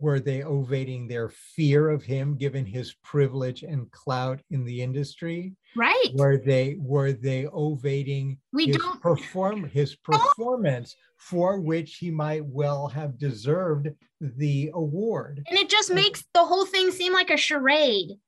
Were 0.01 0.19
they 0.19 0.43
ovating 0.43 1.07
their 1.07 1.29
fear 1.29 1.91
of 1.91 2.03
him, 2.03 2.37
given 2.37 2.67
his 2.67 2.95
privilege 3.05 3.63
and 3.63 3.89
clout 3.93 4.41
in 4.51 4.65
the 4.65 4.83
industry? 4.83 5.55
right. 5.77 6.11
Were 6.15 6.39
they 6.39 6.77
were 6.81 7.13
they 7.13 7.47
ovating 7.47 8.39
We 8.53 8.67
his 8.67 8.77
don't 8.79 9.01
perform 9.01 9.69
his 9.69 9.95
performance 10.05 10.97
for 11.19 11.61
which 11.61 11.99
he 11.99 12.11
might 12.11 12.45
well 12.45 12.89
have 12.89 13.17
deserved 13.17 13.91
the 14.21 14.73
award? 14.75 15.45
and 15.49 15.57
it 15.57 15.69
just 15.69 15.93
makes 15.93 16.25
the 16.35 16.45
whole 16.45 16.67
thing 16.67 16.91
seem 16.91 17.13
like 17.13 17.31
a 17.31 17.37
charade. 17.37 18.19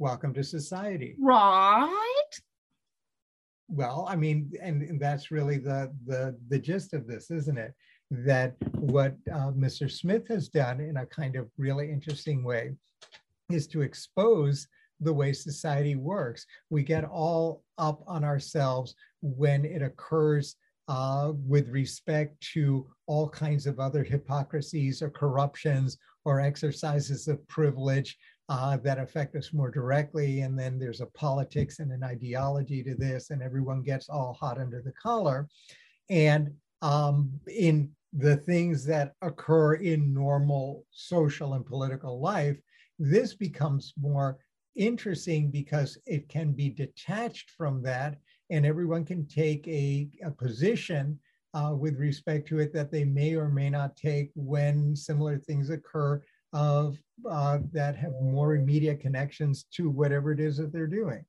Welcome 0.00 0.32
to 0.34 0.44
society. 0.44 1.16
Right? 1.20 1.90
Well, 3.68 4.06
I 4.08 4.14
mean, 4.14 4.52
and, 4.62 4.82
and 4.82 5.00
that's 5.00 5.32
really 5.32 5.58
the, 5.58 5.92
the 6.06 6.38
the 6.48 6.58
gist 6.58 6.94
of 6.94 7.08
this, 7.08 7.32
isn't 7.32 7.58
it? 7.58 7.74
That 8.10 8.54
what 8.74 9.16
uh, 9.30 9.50
Mr. 9.50 9.90
Smith 9.90 10.28
has 10.28 10.48
done 10.48 10.80
in 10.80 10.98
a 10.98 11.06
kind 11.06 11.34
of 11.34 11.50
really 11.58 11.90
interesting 11.90 12.44
way 12.44 12.76
is 13.50 13.66
to 13.68 13.82
expose 13.82 14.68
the 15.00 15.12
way 15.12 15.32
society 15.32 15.96
works. 15.96 16.46
We 16.70 16.84
get 16.84 17.04
all 17.04 17.64
up 17.76 18.02
on 18.06 18.22
ourselves 18.22 18.94
when 19.20 19.64
it 19.64 19.82
occurs 19.82 20.54
uh, 20.86 21.32
with 21.46 21.68
respect 21.70 22.40
to 22.52 22.86
all 23.06 23.28
kinds 23.28 23.66
of 23.66 23.80
other 23.80 24.04
hypocrisies 24.04 25.02
or 25.02 25.10
corruptions 25.10 25.98
or 26.24 26.40
exercises 26.40 27.26
of 27.26 27.46
privilege 27.48 28.16
uh, 28.48 28.76
that 28.78 28.98
affect 28.98 29.36
us 29.36 29.52
more 29.52 29.70
directly. 29.70 30.40
And 30.40 30.58
then 30.58 30.78
there's 30.78 31.00
a 31.00 31.06
politics 31.06 31.80
and 31.80 31.92
an 31.92 32.02
ideology 32.02 32.82
to 32.82 32.94
this, 32.94 33.30
and 33.30 33.42
everyone 33.42 33.82
gets 33.82 34.08
all 34.08 34.32
hot 34.32 34.58
under 34.58 34.80
the 34.80 34.92
collar. 34.92 35.48
And 36.08 36.54
um, 36.80 37.30
in 37.46 37.90
the 38.12 38.36
things 38.36 38.84
that 38.86 39.12
occur 39.20 39.74
in 39.74 40.14
normal 40.14 40.84
social 40.90 41.54
and 41.54 41.66
political 41.66 42.20
life, 42.20 42.58
this 42.98 43.34
becomes 43.34 43.92
more 44.00 44.38
interesting 44.76 45.50
because 45.50 45.98
it 46.06 46.28
can 46.28 46.52
be 46.52 46.70
detached 46.70 47.50
from 47.50 47.82
that, 47.82 48.16
and 48.50 48.64
everyone 48.64 49.04
can 49.04 49.26
take 49.26 49.66
a, 49.68 50.08
a 50.24 50.30
position 50.30 51.18
uh, 51.54 51.74
with 51.74 51.96
respect 51.96 52.48
to 52.48 52.58
it 52.60 52.72
that 52.72 52.90
they 52.90 53.04
may 53.04 53.34
or 53.34 53.48
may 53.48 53.68
not 53.68 53.96
take 53.96 54.30
when 54.34 54.94
similar 54.94 55.38
things 55.38 55.70
occur 55.70 56.22
of 56.52 56.98
uh, 57.28 57.58
that 57.72 57.96
have 57.96 58.12
more 58.22 58.54
immediate 58.54 59.00
connections 59.00 59.66
to 59.72 59.90
whatever 59.90 60.32
it 60.32 60.40
is 60.40 60.56
that 60.56 60.72
they're 60.72 60.86
doing. 60.86 61.24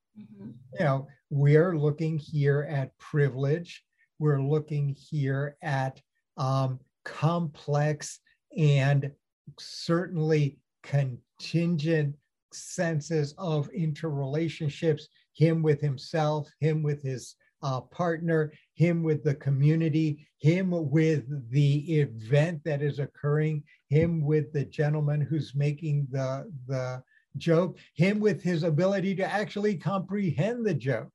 You 0.79 0.85
know, 0.85 1.07
we're 1.29 1.77
looking 1.77 2.17
here 2.17 2.67
at 2.69 2.97
privilege. 2.97 3.83
We're 4.19 4.41
looking 4.41 4.95
here 5.09 5.57
at 5.61 6.01
um, 6.37 6.79
complex 7.05 8.19
and 8.57 9.11
certainly 9.59 10.59
contingent 10.83 12.15
senses 12.51 13.33
of 13.37 13.69
interrelationships, 13.71 15.03
him 15.33 15.61
with 15.61 15.81
himself, 15.81 16.49
him 16.59 16.83
with 16.83 17.01
his 17.01 17.35
uh, 17.61 17.81
partner, 17.81 18.51
him 18.75 19.03
with 19.03 19.23
the 19.23 19.35
community, 19.35 20.27
him 20.39 20.71
with 20.71 21.25
the 21.51 21.99
event 21.99 22.61
that 22.63 22.81
is 22.81 22.99
occurring, 22.99 23.63
him 23.89 24.23
with 24.23 24.51
the 24.53 24.65
gentleman 24.65 25.21
who's 25.21 25.53
making 25.55 26.07
the, 26.11 26.49
the 26.67 27.01
joke, 27.37 27.77
him 27.95 28.19
with 28.19 28.41
his 28.41 28.63
ability 28.63 29.15
to 29.15 29.25
actually 29.25 29.75
comprehend 29.75 30.65
the 30.65 30.73
joke. 30.73 31.09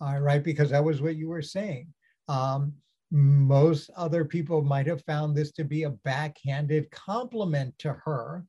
All 0.00 0.20
right, 0.20 0.42
because 0.42 0.70
that 0.70 0.84
was 0.84 1.00
what 1.00 1.16
you 1.16 1.28
were 1.28 1.42
saying. 1.42 1.92
Um, 2.28 2.74
most 3.10 3.90
other 3.96 4.24
people 4.24 4.62
might 4.62 4.86
have 4.86 5.04
found 5.04 5.34
this 5.34 5.52
to 5.52 5.64
be 5.64 5.84
a 5.84 5.90
backhanded 5.90 6.90
compliment 6.90 7.72
to 7.78 7.92
her, 8.04 8.44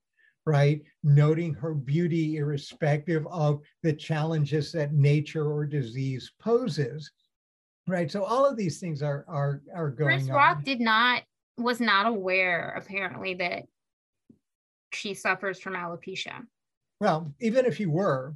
right? 0.45 0.81
Noting 1.03 1.53
her 1.53 1.73
beauty 1.73 2.37
irrespective 2.37 3.27
of 3.27 3.61
the 3.83 3.93
challenges 3.93 4.71
that 4.71 4.93
nature 4.93 5.51
or 5.51 5.65
disease 5.65 6.31
poses. 6.39 7.11
Right 7.87 8.11
so 8.11 8.23
all 8.23 8.45
of 8.45 8.57
these 8.57 8.79
things 8.79 9.01
are 9.01 9.25
are 9.27 9.61
are 9.73 9.89
going 9.89 10.17
Chris 10.19 10.29
on. 10.29 10.35
Rock 10.35 10.63
did 10.63 10.79
not 10.79 11.23
was 11.57 11.79
not 11.79 12.05
aware 12.05 12.73
apparently 12.77 13.33
that 13.35 13.63
she 14.93 15.13
suffers 15.13 15.59
from 15.59 15.73
alopecia. 15.73 16.45
well 16.99 17.33
even 17.39 17.65
if 17.65 17.79
you 17.79 17.89
were 17.89 18.35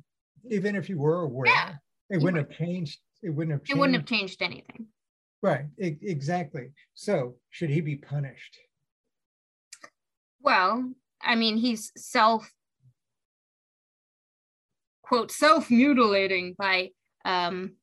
even 0.49 0.75
if 0.75 0.89
you 0.89 0.97
were 0.97 1.21
aware 1.21 1.45
Yeah, 1.51 1.73
it 2.09 2.21
wouldn't 2.21 2.47
have 2.49 2.57
changed 2.57 2.99
it 3.21 3.29
wouldn't 3.29 3.51
have 3.51 3.61
It 3.61 3.65
changed 3.67 3.79
wouldn't 3.79 3.95
have 3.97 4.05
changed. 4.05 4.41
anything. 4.41 4.87
right 5.43 5.65
e- 5.79 5.97
exactly. 6.01 6.71
So 6.95 7.35
should 7.51 7.69
he 7.69 7.81
be 7.81 7.95
punished? 7.97 8.57
Well, 10.43 10.91
I 11.21 11.35
mean, 11.35 11.57
he's 11.57 11.91
self 11.95 12.51
quote 15.03 15.31
self 15.31 15.69
mutilating 15.69 16.55
by 16.57 16.89
um 17.25 17.73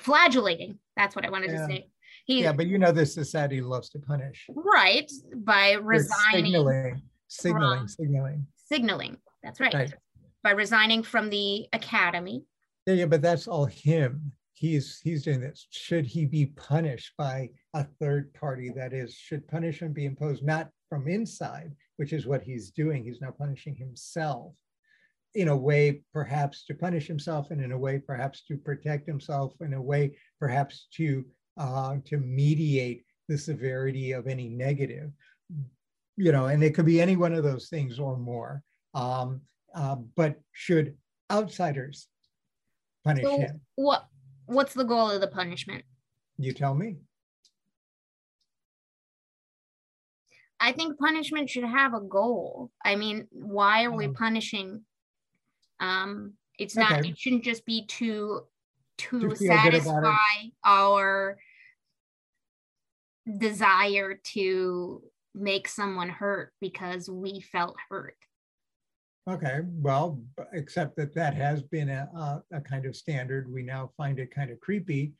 flagellating. 0.00 0.78
That's 0.96 1.14
what 1.16 1.24
I 1.24 1.30
wanted 1.30 1.50
Yeah. 1.50 1.66
to 1.66 1.66
say. 1.66 1.88
He 2.24 2.42
yeah 2.42 2.52
but 2.52 2.66
you 2.66 2.78
know 2.78 2.92
this 2.92 3.12
society 3.14 3.60
loves 3.60 3.88
to 3.90 3.98
punish 3.98 4.46
right 4.54 5.10
by 5.34 5.72
resigning 5.72 6.44
signaling 6.52 7.02
signaling 7.28 7.78
from- 7.80 7.88
signaling 7.88 8.46
signaling. 8.56 9.16
That's 9.42 9.58
right. 9.60 9.74
Right. 9.74 9.94
By 10.44 10.50
resigning 10.52 11.02
from 11.02 11.30
the 11.30 11.66
academy. 11.72 12.44
Yeah, 12.86 12.94
yeah, 12.94 13.06
but 13.06 13.22
that's 13.22 13.46
all 13.48 13.64
him. 13.66 14.32
He's 14.54 15.00
he's 15.00 15.22
doing 15.24 15.40
this. 15.40 15.66
Should 15.70 16.06
he 16.06 16.26
be 16.26 16.46
punished 16.46 17.12
by 17.18 17.50
a 17.74 17.84
third 18.00 18.32
party? 18.34 18.70
That 18.70 18.92
is, 18.92 19.14
should 19.14 19.46
punishment 19.48 19.94
be 19.94 20.04
imposed 20.04 20.44
not 20.44 20.68
from 20.88 21.08
inside, 21.08 21.72
which 21.96 22.12
is 22.12 22.26
what 22.26 22.42
he's 22.42 22.70
doing. 22.70 23.02
He's 23.04 23.20
now 23.20 23.32
punishing 23.32 23.74
himself 23.74 24.54
in 25.34 25.48
a 25.48 25.56
way, 25.56 26.02
perhaps 26.12 26.64
to 26.66 26.74
punish 26.74 27.06
himself, 27.06 27.50
and 27.50 27.62
in 27.62 27.72
a 27.72 27.78
way, 27.78 27.98
perhaps 27.98 28.42
to 28.48 28.56
protect 28.56 29.06
himself, 29.06 29.54
in 29.60 29.74
a 29.74 29.82
way, 29.82 30.16
perhaps 30.38 30.88
to 30.96 31.24
uh, 31.56 31.96
to 32.04 32.16
mediate 32.18 33.04
the 33.28 33.38
severity 33.38 34.12
of 34.12 34.26
any 34.26 34.48
negative. 34.48 35.10
You 36.16 36.32
know, 36.32 36.46
and 36.46 36.62
it 36.62 36.74
could 36.74 36.86
be 36.86 37.00
any 37.00 37.16
one 37.16 37.32
of 37.32 37.44
those 37.44 37.68
things 37.68 37.98
or 37.98 38.16
more. 38.18 38.62
Um, 38.94 39.40
uh, 39.74 39.96
but 40.16 40.40
should 40.52 40.96
outsiders 41.30 42.08
punish 43.04 43.24
So 43.24 43.38
him? 43.38 43.60
what 43.76 44.06
what's 44.46 44.74
the 44.74 44.84
goal 44.84 45.10
of 45.10 45.20
the 45.22 45.28
punishment? 45.28 45.84
You 46.38 46.52
tell 46.52 46.74
me. 46.74 46.96
I 50.60 50.72
think 50.72 50.98
punishment 50.98 51.50
should 51.50 51.64
have 51.64 51.94
a 51.94 52.00
goal. 52.00 52.70
I 52.84 52.94
mean, 52.96 53.26
why 53.32 53.84
are 53.84 53.90
we 53.90 54.06
Um, 54.06 54.14
punishing? 54.14 54.84
Um, 55.82 56.34
it's 56.58 56.76
not. 56.76 56.92
Okay. 57.00 57.10
It 57.10 57.18
shouldn't 57.18 57.44
just 57.44 57.66
be 57.66 57.84
to 57.86 58.42
to 58.98 59.20
To 59.20 59.34
feel 59.34 59.62
good 59.62 59.74
about 59.74 59.74
it. 59.74 59.82
satisfy 59.82 60.48
our 60.64 61.38
desire 63.38 64.20
to 64.34 65.02
make 65.34 65.66
someone 65.68 66.08
hurt 66.08 66.52
because 66.60 67.08
we 67.08 67.40
felt 67.40 67.76
hurt. 67.88 68.16
Okay, 69.28 69.60
well, 69.80 70.20
except 70.52 70.96
that 70.96 71.14
that 71.14 71.34
has 71.34 71.62
been 71.62 71.88
a, 71.88 72.08
a, 72.14 72.42
a 72.56 72.60
kind 72.60 72.86
of 72.86 72.96
standard. 72.96 73.52
We 73.52 73.62
now 73.62 73.90
find 73.96 74.18
it 74.18 74.34
kind 74.34 74.50
of 74.50 74.58
creepy, 74.60 75.12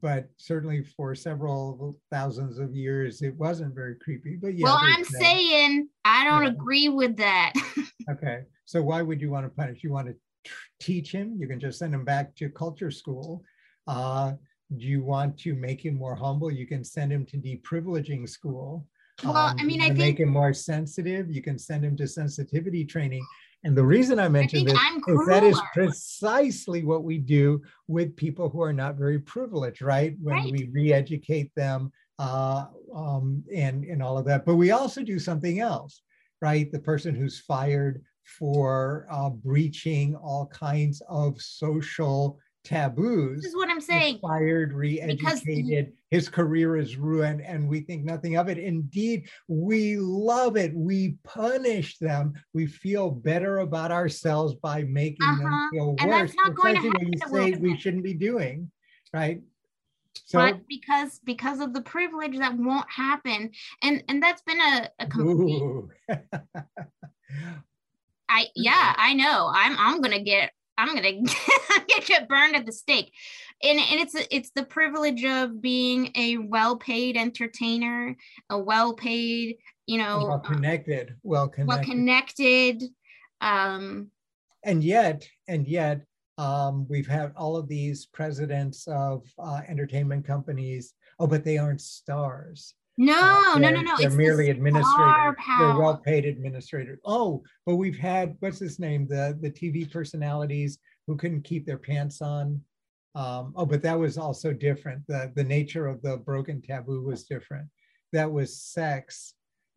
but 0.00 0.28
certainly 0.36 0.82
for 0.82 1.14
several 1.14 1.98
thousands 2.10 2.58
of 2.58 2.74
years, 2.74 3.22
it 3.22 3.34
wasn't 3.36 3.74
very 3.74 3.96
creepy. 3.96 4.36
But 4.36 4.54
yeah. 4.56 4.64
well, 4.64 4.78
I'm 4.80 5.02
that. 5.02 5.20
saying 5.20 5.88
I 6.04 6.24
don't 6.24 6.46
agree 6.46 6.88
with 6.88 7.16
that. 7.16 7.52
Okay, 8.10 8.40
so 8.66 8.82
why 8.82 9.00
would 9.00 9.18
you 9.18 9.30
want 9.30 9.46
to 9.46 9.48
punish? 9.48 9.82
You 9.82 9.90
want 9.90 10.08
to 10.08 10.52
teach 10.78 11.10
him? 11.10 11.38
You 11.38 11.48
can 11.48 11.58
just 11.58 11.78
send 11.78 11.94
him 11.94 12.04
back 12.04 12.36
to 12.36 12.50
culture 12.50 12.90
school. 12.90 13.42
Uh, 13.86 14.34
do 14.76 14.84
you 14.86 15.02
want 15.02 15.38
to 15.38 15.54
make 15.54 15.82
him 15.82 15.94
more 15.94 16.14
humble? 16.14 16.50
You 16.50 16.66
can 16.66 16.84
send 16.84 17.10
him 17.10 17.24
to 17.26 17.38
deprivileging 17.38 18.28
school. 18.28 18.86
well, 19.22 19.36
Um, 19.36 19.56
I 19.58 19.64
mean, 19.64 19.80
I 19.80 19.86
think 19.86 19.98
make 19.98 20.20
him 20.20 20.28
more 20.28 20.52
sensitive. 20.52 21.30
You 21.30 21.40
can 21.40 21.58
send 21.58 21.82
him 21.82 21.96
to 21.96 22.06
sensitivity 22.06 22.84
training. 22.84 23.24
And 23.64 23.74
the 23.74 23.84
reason 23.84 24.18
I 24.18 24.28
mentioned 24.28 24.66
this 24.66 24.78
I'm 24.78 25.02
is 25.08 25.26
that 25.26 25.42
is 25.42 25.58
precisely 25.72 26.84
what 26.84 27.02
we 27.02 27.16
do 27.18 27.62
with 27.88 28.14
people 28.14 28.50
who 28.50 28.60
are 28.62 28.74
not 28.74 28.96
very 28.96 29.18
privileged, 29.18 29.80
right? 29.80 30.14
When 30.22 30.36
Right. 30.36 30.52
we 30.52 30.68
re-educate 30.70 31.50
them 31.56 31.90
uh, 32.18 32.66
um, 32.94 33.42
and 33.52 33.84
and 33.84 34.02
all 34.02 34.18
of 34.18 34.26
that. 34.26 34.44
But 34.44 34.56
we 34.56 34.70
also 34.70 35.02
do 35.02 35.18
something 35.18 35.60
else, 35.60 36.02
right? 36.42 36.70
The 36.70 36.78
person 36.78 37.14
who's 37.14 37.40
fired 37.40 38.02
for 38.38 39.06
uh, 39.10 39.30
breaching 39.30 40.14
all 40.14 40.46
kinds 40.46 41.02
of 41.08 41.40
social 41.40 42.38
taboos 42.64 43.42
This 43.42 43.50
is 43.50 43.56
what 43.56 43.68
I'm 43.68 43.80
saying. 43.80 44.18
fired, 44.20 44.70
Because- 44.70 45.44
re-educated, 45.44 45.92
his 46.10 46.28
career 46.28 46.76
is 46.76 46.96
ruined, 46.96 47.42
and 47.42 47.68
we 47.68 47.80
think 47.80 48.04
nothing 48.04 48.36
of 48.36 48.48
it. 48.48 48.58
Indeed, 48.58 49.28
we 49.48 49.96
love 49.98 50.56
it. 50.56 50.74
We 50.74 51.16
punish 51.24 51.98
them. 51.98 52.32
We 52.54 52.66
feel 52.66 53.10
better 53.10 53.58
about 53.58 53.92
ourselves 53.92 54.54
by 54.54 54.82
making 54.84 55.26
Uh-huh. 55.26 55.42
them 55.42 55.68
feel 55.72 55.96
And 56.00 56.10
worse. 56.10 56.20
that's 56.32 56.36
not 56.36 56.54
going 56.54 56.80
to 56.80 56.88
what 56.88 57.02
you 57.02 57.12
say 57.52 57.58
we 57.60 57.76
shouldn't 57.76 58.02
be 58.04 58.14
doing, 58.14 58.70
right? 59.12 59.40
So, 60.26 60.38
but 60.38 60.66
because 60.68 61.18
because 61.24 61.60
of 61.60 61.74
the 61.74 61.82
privilege 61.82 62.38
that 62.38 62.56
won't 62.56 62.88
happen 62.88 63.50
and 63.82 64.02
and 64.08 64.22
that's 64.22 64.42
been 64.42 64.60
a, 64.60 64.88
a 65.00 65.06
complete 65.08 65.60
i 68.28 68.46
yeah 68.54 68.94
i 68.96 69.12
know 69.12 69.50
i'm 69.52 69.76
i'm 69.78 70.00
gonna 70.00 70.22
get 70.22 70.52
i'm 70.78 70.94
gonna 70.94 71.12
get 72.06 72.28
burned 72.28 72.56
at 72.56 72.66
the 72.66 72.72
stake. 72.72 73.12
And, 73.62 73.78
and 73.78 74.00
it's 74.00 74.14
it's 74.30 74.50
the 74.54 74.64
privilege 74.64 75.24
of 75.24 75.60
being 75.60 76.10
a 76.16 76.38
well-paid 76.38 77.16
entertainer 77.16 78.16
a 78.50 78.58
well-paid 78.58 79.56
you 79.86 79.98
know 79.98 80.18
well 80.18 80.32
uh, 80.32 80.38
connected, 80.38 81.14
well 81.22 81.48
connected. 81.48 81.68
well 81.68 81.84
connected 81.84 82.82
um 83.40 84.10
and 84.64 84.82
yet 84.82 85.28
and 85.48 85.66
yet 85.66 86.02
um, 86.36 86.86
we've 86.88 87.06
had 87.06 87.32
all 87.36 87.56
of 87.56 87.68
these 87.68 88.06
presidents 88.06 88.88
of 88.88 89.24
uh, 89.38 89.60
entertainment 89.68 90.26
companies. 90.26 90.94
Oh 91.20 91.28
but 91.28 91.44
they 91.44 91.58
aren't 91.58 91.80
stars 91.80 92.74
no 92.96 93.52
Uh, 93.54 93.58
no 93.58 93.70
no 93.70 93.80
no 93.80 93.96
they're 93.98 94.06
it's 94.06 94.16
merely 94.16 94.50
administrators 94.50 95.34
they're 95.58 95.76
well-paid 95.78 96.24
administrators 96.26 96.98
oh 97.04 97.42
but 97.66 97.76
we've 97.76 97.98
had 97.98 98.36
what's 98.40 98.58
his 98.58 98.78
name 98.78 99.06
the 99.06 99.36
the 99.40 99.50
tv 99.50 99.90
personalities 99.90 100.78
who 101.06 101.16
couldn't 101.16 101.42
keep 101.42 101.66
their 101.66 101.78
pants 101.78 102.22
on 102.22 102.60
um, 103.16 103.52
oh 103.56 103.66
but 103.66 103.82
that 103.82 103.98
was 103.98 104.18
also 104.18 104.52
different 104.52 105.06
the 105.06 105.32
the 105.36 105.44
nature 105.44 105.86
of 105.86 106.02
the 106.02 106.16
broken 106.18 106.60
taboo 106.60 107.02
was 107.02 107.24
different. 107.24 107.68
That 108.12 108.30
was 108.30 108.60
sex 108.60 109.34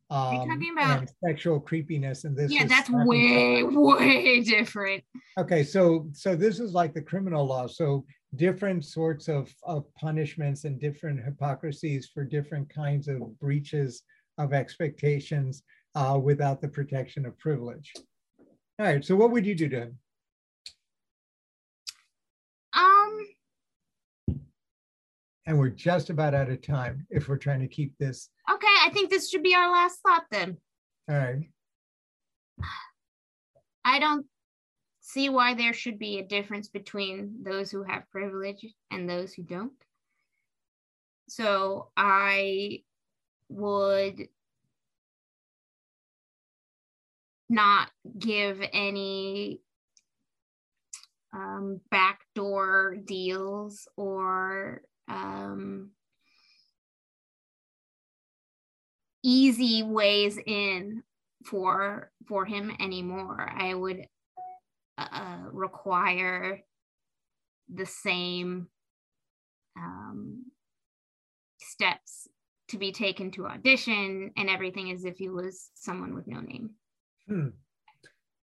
Um, 0.10 0.48
talking 0.48 0.72
about- 0.72 1.10
sexual 1.26 1.60
creepiness 1.60 2.24
and 2.24 2.36
this 2.36 2.50
yeah 2.50 2.66
that's 2.66 2.90
way 2.90 3.62
way 3.64 4.42
different 4.42 5.04
Okay, 5.38 5.64
so 5.64 6.10
so 6.14 6.36
this 6.36 6.60
is 6.60 6.74
like 6.74 6.96
the 6.96 7.02
criminal 7.02 7.46
law. 7.46 7.68
So 7.68 8.06
different 8.36 8.84
sorts 8.84 9.28
of, 9.28 9.54
of 9.64 9.86
punishments 9.94 10.64
and 10.64 10.82
different 10.82 11.24
hypocrisies 11.24 12.10
for 12.12 12.24
different 12.24 12.74
kinds 12.74 13.08
of 13.08 13.40
breaches 13.40 14.02
of 14.40 14.52
expectations 14.52 15.62
uh, 15.94 16.20
without 16.22 16.60
the 16.60 16.68
protection 16.68 17.26
of 17.26 17.38
privilege. 17.38 17.94
All 18.80 18.86
right, 18.86 19.06
so 19.06 19.16
what 19.16 19.30
would 19.30 19.46
you 19.46 19.54
do 19.54 19.70
to 19.70 19.92
um 22.74 23.28
And 25.46 25.60
we're 25.60 25.70
just 25.70 26.10
about 26.10 26.34
out 26.34 26.50
of 26.50 26.62
time 26.64 27.06
if 27.12 27.30
we're 27.30 27.38
trying 27.38 27.62
to 27.62 27.68
keep 27.68 27.96
this. 28.00 28.30
I 28.88 28.90
think 28.90 29.10
this 29.10 29.30
should 29.30 29.44
be 29.44 29.54
our 29.54 29.70
last 29.70 30.00
thought 30.00 30.24
then. 30.32 30.56
All 31.10 31.18
right. 31.18 31.50
I 33.84 34.00
don't 34.00 34.26
see 35.02 35.28
why 35.28 35.56
there 35.56 35.74
should 35.74 36.00
be 36.00 36.20
a 36.20 36.26
difference 36.26 36.70
between 36.70 37.44
those 37.44 37.70
who 37.70 37.84
have 37.84 38.10
privilege 38.10 38.66
and 38.90 39.10
those 39.10 39.34
who 39.34 39.44
don't. 39.44 39.74
So 41.28 41.90
I 41.98 42.84
would 43.50 44.30
not 47.50 47.90
give 48.18 48.62
any 48.72 49.60
um, 51.34 51.82
backdoor 51.92 52.96
deals 53.06 53.90
or 53.98 54.82
um, 55.10 55.90
easy 59.28 59.84
ways 59.84 60.40
in 60.46 61.04
for 61.44 62.12
for 62.28 62.46
him 62.46 62.72
anymore. 62.80 63.52
I 63.54 63.74
would 63.74 64.08
uh, 64.98 65.40
require 65.52 66.62
the 67.74 67.86
same 67.86 68.68
um, 69.78 70.46
steps 71.60 72.30
to 72.70 72.78
be 72.78 72.94
taken 72.94 73.30
to 73.32 73.48
audition 73.48 74.32
and 74.38 74.50
everything 74.50 74.92
as 74.92 75.04
if 75.04 75.18
he 75.18 75.28
was 75.30 75.72
someone 75.76 76.16
with 76.16 76.28
no 76.28 76.40
name. 76.40 76.70
Hmm. 77.28 77.50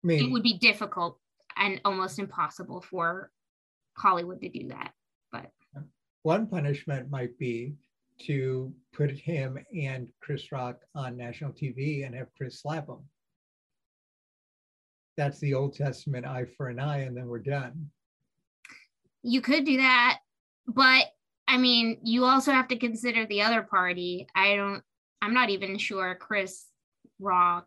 I 0.02 0.06
It 0.24 0.32
would 0.32 0.42
be 0.42 0.58
difficult 0.58 1.18
and 1.56 1.78
almost 1.84 2.18
impossible 2.18 2.80
for 2.80 3.30
Hollywood 3.98 4.40
to 4.40 4.48
do 4.48 4.68
that. 4.68 4.92
But 5.30 5.50
one 6.22 6.46
punishment 6.46 7.10
might 7.10 7.38
be 7.38 7.74
to 8.26 8.72
put 8.92 9.10
him 9.10 9.58
and 9.74 10.08
Chris 10.20 10.50
Rock 10.52 10.80
on 10.94 11.16
national 11.16 11.52
TV 11.52 12.04
and 12.06 12.14
have 12.14 12.28
Chris 12.36 12.60
slap 12.60 12.88
him. 12.88 12.98
That's 15.16 15.38
the 15.40 15.54
Old 15.54 15.74
Testament 15.74 16.26
eye 16.26 16.46
for 16.56 16.68
an 16.68 16.78
eye, 16.78 17.00
and 17.00 17.16
then 17.16 17.26
we're 17.26 17.38
done. 17.38 17.90
You 19.22 19.40
could 19.40 19.64
do 19.64 19.76
that, 19.78 20.20
but 20.66 21.06
I 21.46 21.58
mean, 21.58 21.98
you 22.04 22.24
also 22.24 22.52
have 22.52 22.68
to 22.68 22.78
consider 22.78 23.26
the 23.26 23.42
other 23.42 23.62
party. 23.62 24.28
I 24.34 24.54
don't, 24.54 24.82
I'm 25.20 25.34
not 25.34 25.50
even 25.50 25.78
sure 25.78 26.14
Chris 26.14 26.64
Rock 27.18 27.66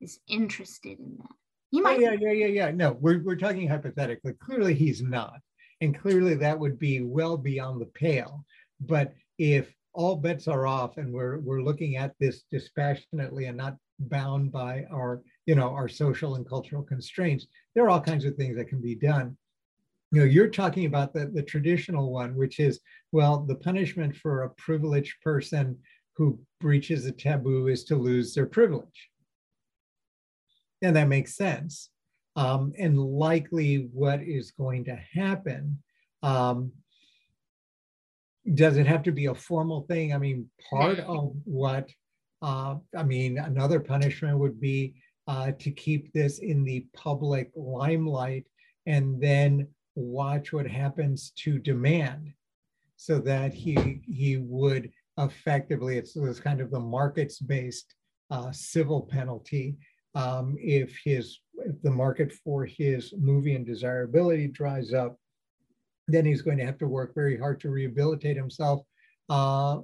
is 0.00 0.18
interested 0.26 0.98
in 0.98 1.18
that. 1.18 1.30
He 1.70 1.80
might. 1.80 1.98
Oh, 1.98 2.00
yeah, 2.00 2.16
yeah, 2.18 2.32
yeah, 2.32 2.46
yeah. 2.46 2.70
No, 2.70 2.92
we're, 2.92 3.22
we're 3.22 3.36
talking 3.36 3.68
hypothetically. 3.68 4.32
Clearly, 4.34 4.74
he's 4.74 5.02
not. 5.02 5.40
And 5.80 5.98
clearly, 5.98 6.34
that 6.36 6.58
would 6.58 6.78
be 6.78 7.02
well 7.02 7.36
beyond 7.36 7.80
the 7.80 7.86
pale. 7.86 8.44
But 8.80 9.12
if 9.38 9.72
all 9.92 10.16
bets 10.16 10.48
are 10.48 10.66
off 10.66 10.96
and 10.96 11.12
we're, 11.12 11.38
we're 11.38 11.62
looking 11.62 11.96
at 11.96 12.14
this 12.18 12.44
dispassionately 12.50 13.46
and 13.46 13.56
not 13.56 13.76
bound 13.98 14.50
by 14.50 14.84
our, 14.92 15.22
you 15.46 15.54
know, 15.54 15.70
our 15.70 15.88
social 15.88 16.34
and 16.34 16.48
cultural 16.48 16.82
constraints, 16.82 17.46
there 17.74 17.84
are 17.84 17.90
all 17.90 18.00
kinds 18.00 18.24
of 18.24 18.34
things 18.34 18.56
that 18.56 18.68
can 18.68 18.80
be 18.80 18.94
done. 18.94 19.36
You 20.10 20.20
know 20.20 20.26
you're 20.26 20.48
talking 20.48 20.86
about 20.86 21.12
the, 21.12 21.26
the 21.26 21.42
traditional 21.42 22.12
one 22.12 22.36
which 22.36 22.60
is 22.60 22.78
well 23.10 23.40
the 23.40 23.56
punishment 23.56 24.14
for 24.14 24.42
a 24.42 24.50
privileged 24.50 25.20
person 25.22 25.76
who 26.16 26.38
breaches 26.60 27.04
a 27.06 27.10
taboo 27.12 27.66
is 27.66 27.82
to 27.84 27.96
lose 27.96 28.32
their 28.32 28.46
privilege. 28.46 29.10
And 30.82 30.94
that 30.96 31.08
makes 31.08 31.36
sense. 31.36 31.90
Um, 32.36 32.72
and 32.78 32.98
likely 32.98 33.88
what 33.92 34.22
is 34.22 34.52
going 34.52 34.84
to 34.84 34.96
happen 35.12 35.82
um, 36.22 36.72
does 38.52 38.76
it 38.76 38.86
have 38.86 39.02
to 39.04 39.12
be 39.12 39.26
a 39.26 39.34
formal 39.34 39.82
thing? 39.88 40.12
I 40.12 40.18
mean 40.18 40.50
part 40.70 41.00
of 41.00 41.32
what 41.44 41.88
uh, 42.44 42.76
i 42.96 43.02
mean 43.02 43.38
another 43.38 43.80
punishment 43.80 44.38
would 44.38 44.60
be 44.60 44.94
uh, 45.26 45.50
to 45.58 45.70
keep 45.70 46.12
this 46.12 46.38
in 46.40 46.62
the 46.62 46.86
public 46.94 47.50
limelight 47.56 48.44
and 48.86 49.20
then 49.20 49.66
watch 49.94 50.52
what 50.52 50.66
happens 50.66 51.32
to 51.36 51.58
demand 51.58 52.30
so 52.96 53.18
that 53.18 53.54
he 53.54 54.02
he 54.04 54.36
would 54.36 54.90
effectively 55.18 55.96
it's, 55.96 56.14
it's 56.16 56.40
kind 56.40 56.60
of 56.60 56.70
the 56.70 56.78
markets 56.78 57.38
based 57.38 57.94
uh, 58.30 58.52
civil 58.52 59.02
penalty 59.02 59.76
um, 60.14 60.56
if 60.58 60.98
his 61.02 61.40
if 61.58 61.80
the 61.82 61.90
market 61.90 62.32
for 62.32 62.66
his 62.66 63.14
movie 63.16 63.54
and 63.54 63.64
desirability 63.64 64.48
dries 64.48 64.92
up 64.92 65.16
then 66.08 66.24
he's 66.24 66.42
going 66.42 66.58
to 66.58 66.66
have 66.66 66.78
to 66.78 66.86
work 66.86 67.14
very 67.14 67.38
hard 67.38 67.60
to 67.60 67.70
rehabilitate 67.70 68.36
himself 68.36 68.80
uh, 69.30 69.78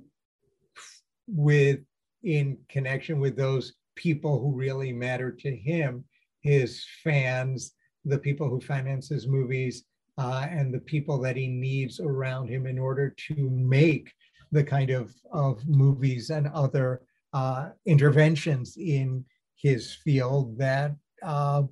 with 1.26 1.80
in 2.22 2.58
connection 2.68 3.18
with 3.18 3.36
those 3.36 3.74
people 3.96 4.40
who 4.40 4.54
really 4.54 4.92
matter 4.92 5.30
to 5.30 5.54
him 5.54 6.04
his 6.42 6.84
fans 7.02 7.74
the 8.04 8.18
people 8.18 8.48
who 8.48 8.60
finance 8.60 9.08
his 9.08 9.26
movies 9.26 9.84
uh, 10.18 10.46
and 10.50 10.72
the 10.72 10.80
people 10.80 11.18
that 11.18 11.36
he 11.36 11.48
needs 11.48 12.00
around 12.00 12.48
him 12.48 12.66
in 12.66 12.78
order 12.78 13.14
to 13.16 13.50
make 13.50 14.12
the 14.52 14.64
kind 14.64 14.90
of, 14.90 15.14
of 15.32 15.66
movies 15.66 16.30
and 16.30 16.48
other 16.48 17.02
uh, 17.32 17.70
interventions 17.86 18.76
in 18.76 19.24
his 19.56 19.94
field 19.94 20.58
that 20.58 20.94
uh, 21.22 21.62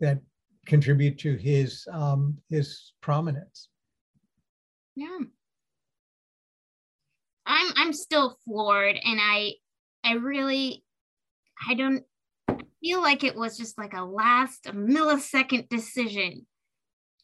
that 0.00 0.18
contribute 0.66 1.18
to 1.18 1.36
his 1.36 1.86
um, 1.92 2.38
his 2.48 2.92
prominence. 3.00 3.68
Yeah, 4.94 5.18
I'm 7.46 7.72
I'm 7.76 7.92
still 7.92 8.36
floored, 8.44 8.96
and 8.96 9.20
I 9.20 9.54
I 10.04 10.14
really 10.14 10.84
I 11.68 11.74
don't 11.74 12.04
feel 12.80 13.00
like 13.00 13.24
it 13.24 13.36
was 13.36 13.56
just 13.56 13.78
like 13.78 13.94
a 13.94 14.02
last 14.02 14.66
a 14.66 14.72
millisecond 14.72 15.68
decision 15.68 16.46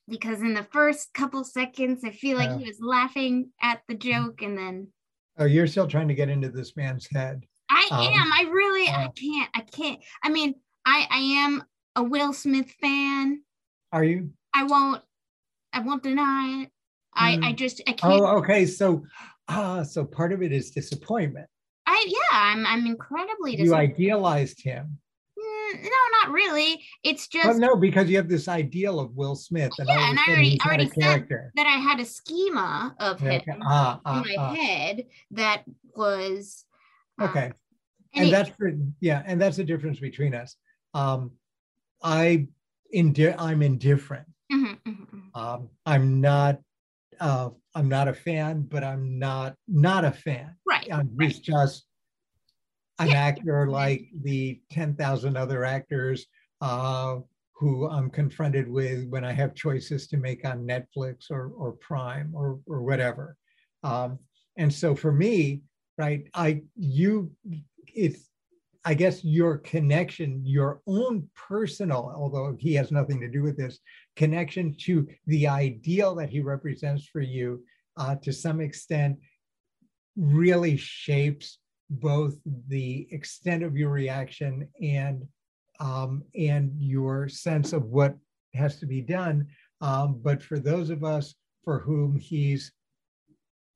because 0.09 0.41
in 0.41 0.55
the 0.55 0.67
first 0.73 1.13
couple 1.13 1.45
seconds, 1.45 2.03
I 2.05 2.11
feel 2.11 2.37
like 2.37 2.51
yeah. 2.51 2.59
he 2.59 2.65
was 2.65 2.81
laughing 2.81 3.51
at 3.61 3.83
the 3.89 3.95
joke, 3.95 4.43
and 4.43 4.57
then. 4.57 4.89
Oh, 5.39 5.45
you're 5.45 5.67
still 5.67 5.87
trying 5.87 6.09
to 6.09 6.15
get 6.15 6.29
into 6.29 6.49
this 6.49 6.77
man's 6.77 7.07
head. 7.07 7.45
I 7.71 7.87
um, 7.91 8.01
am. 8.01 8.33
I 8.33 8.51
really. 8.51 8.89
Uh, 8.89 8.99
I 8.99 9.09
can't. 9.09 9.51
I 9.55 9.61
can't. 9.61 10.01
I 10.23 10.31
mean, 10.31 10.55
I. 10.85 11.07
I 11.11 11.19
am 11.45 11.63
a 11.95 12.03
Will 12.03 12.33
Smith 12.33 12.71
fan. 12.81 13.43
Are 13.93 14.05
you? 14.05 14.31
I 14.55 14.65
won't. 14.65 15.03
I 15.73 15.81
won't 15.81 16.03
deny 16.03 16.63
it. 16.63 16.71
I. 17.19 17.37
Mm. 17.37 17.45
I 17.45 17.53
just. 17.53 17.81
I 17.87 17.93
can't. 17.93 18.21
Oh, 18.21 18.39
okay. 18.39 18.67
So, 18.67 19.05
ah, 19.49 19.79
uh, 19.79 19.85
so 19.85 20.05
part 20.05 20.33
of 20.33 20.43
it 20.43 20.53
is 20.53 20.71
disappointment. 20.71 21.47
I. 21.87 22.05
Yeah. 22.07 22.39
I'm. 22.39 22.67
I'm 22.67 22.87
incredibly. 22.87 23.57
You 23.57 23.75
idealized 23.75 24.63
him 24.63 24.99
no, 25.75 25.91
not 26.23 26.33
really. 26.33 26.83
It's 27.03 27.29
just 27.29 27.47
well, 27.47 27.59
no, 27.59 27.77
because 27.77 28.09
you 28.09 28.17
have 28.17 28.29
this 28.29 28.49
ideal 28.49 29.01
of 29.01 29.15
Will 29.17 29.37
Smith, 29.37 29.73
and 29.79 29.89
yeah, 29.89 30.11
and 30.11 30.19
I 30.19 30.25
already, 30.29 30.59
already 30.65 30.89
said 30.89 31.27
that 31.29 31.67
I 31.67 31.79
had 31.79 32.01
a 32.01 32.05
schema 32.05 32.95
of 32.99 33.21
him 33.21 33.41
okay. 33.41 33.59
ah, 33.63 34.01
ah, 34.05 34.17
in 34.17 34.29
my 34.29 34.37
ah. 34.39 34.55
head 34.55 35.05
that 35.33 35.65
was 35.95 36.65
um, 37.19 37.29
okay, 37.29 37.45
and, 37.45 37.55
and 38.15 38.29
it, 38.29 38.31
that's 38.31 38.51
for, 38.51 38.73
yeah, 39.01 39.23
and 39.27 39.41
that's 39.41 39.57
the 39.57 39.65
difference 39.65 40.01
between 40.01 40.35
us. 40.35 40.57
Um, 40.95 41.33
I 42.03 42.47
indi- 42.93 43.35
I'm 43.35 43.63
indifferent. 43.63 44.27
Mm-hmm, 44.53 44.91
mm-hmm, 44.91 45.17
mm-hmm. 45.17 45.39
Um, 45.39 45.69
I'm 45.85 46.21
not. 46.21 46.61
Uh, 47.21 47.51
I'm 47.75 47.89
not 47.89 48.09
a 48.09 48.15
fan, 48.15 48.63
but 48.63 48.85
I'm 48.85 49.19
not 49.19 49.55
not 49.67 50.05
a 50.05 50.13
fan. 50.13 50.57
Right. 50.67 50.89
I'm 50.93 51.11
right. 51.15 51.41
just 51.43 51.85
an 52.99 53.11
actor 53.11 53.69
like 53.69 54.09
the 54.23 54.61
10,000 54.71 55.37
other 55.37 55.65
actors 55.65 56.27
uh, 56.61 57.17
who 57.53 57.89
I'm 57.89 58.11
confronted 58.11 58.69
with 58.69 59.07
when 59.09 59.25
I 59.25 59.33
have 59.33 59.55
choices 59.55 60.09
to 60.09 60.17
make 60.17 60.45
on 60.45 60.67
Netflix 60.67 61.31
or, 61.31 61.53
or 61.57 61.73
Prime 61.73 62.33
or, 62.35 62.61
or 62.67 62.83
whatever. 62.83 63.37
Um, 63.83 64.19
and 64.57 64.73
so 64.73 64.95
for 64.95 65.13
me, 65.13 65.63
right, 65.97 66.29
I, 66.35 66.63
you, 66.77 67.31
it's, 67.95 68.28
I 68.89 68.95
guess 68.95 69.23
your 69.23 69.59
connection, 69.59 70.41
your 70.47 70.81
own 70.87 71.29
personal, 71.37 72.11
although 72.17 72.57
he 72.59 72.73
has 72.77 72.91
nothing 72.91 73.21
to 73.21 73.29
do 73.29 73.43
with 73.43 73.55
this, 73.55 73.81
connection 74.17 74.75
to 74.85 75.07
the 75.27 75.47
ideal 75.47 76.15
that 76.15 76.31
he 76.31 76.41
represents 76.41 77.05
for 77.07 77.21
you 77.21 77.63
uh, 77.99 78.15
to 78.23 78.33
some 78.33 78.63
extent 78.63 79.19
really 80.17 80.79
shapes 80.79 81.59
both 81.91 82.37
the 82.69 83.07
extent 83.11 83.63
of 83.63 83.77
your 83.77 83.91
reaction 83.91 84.67
and 84.81 85.23
um, 85.81 86.23
and 86.35 86.73
your 86.79 87.29
sense 87.29 87.75
of 87.75 87.85
what 87.85 88.17
has 88.55 88.81
to 88.81 88.87
be 88.87 89.03
done. 89.03 89.49
Um, 89.83 90.19
but 90.23 90.43
for 90.43 90.59
those 90.59 90.89
of 90.89 91.05
us 91.05 91.35
for 91.63 91.79
whom 91.79 92.17
he's 92.17 92.73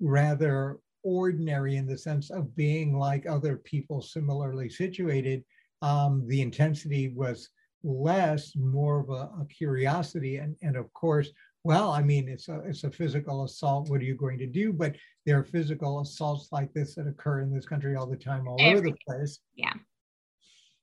rather 0.01 0.79
ordinary 1.03 1.77
in 1.77 1.87
the 1.87 1.99
sense 1.99 2.31
of 2.31 2.55
being 2.57 2.97
like 2.97 3.27
other 3.27 3.57
people 3.57 4.01
similarly 4.01 4.69
situated, 4.69 5.45
um, 5.83 6.27
the 6.27 6.41
intensity 6.41 7.09
was 7.09 7.49
less, 7.83 8.55
more 8.57 9.01
of 9.01 9.11
a, 9.11 9.31
a 9.43 9.47
curiosity. 9.49 10.37
And, 10.37 10.57
and 10.63 10.77
of 10.77 10.93
course, 10.93 11.31
well, 11.65 11.93
I 11.93 12.03
mean, 12.03 12.29
it's 12.29 12.49
a, 12.49 12.61
it's 12.61 12.85
a 12.85 12.91
physical 12.91 13.45
assault. 13.45 13.89
What 13.89 14.01
are 14.01 14.05
you 14.05 14.17
going 14.17 14.39
to 14.39 14.47
do? 14.47 14.73
But 14.73 14.97
there 15.27 15.39
are 15.39 15.45
physical 15.45 16.01
assaults 16.01 16.49
like 16.51 16.73
this 16.73 16.95
that 16.97 17.07
occur 17.07 17.41
in 17.41 17.53
this 17.53 17.67
country 17.67 17.95
all 17.97 18.07
the 18.07 18.17
time, 18.17 18.49
all 18.49 18.57
Every, 18.61 18.79
over 18.79 18.89
the 18.91 18.97
place. 19.07 19.39
Yeah. 19.55 19.75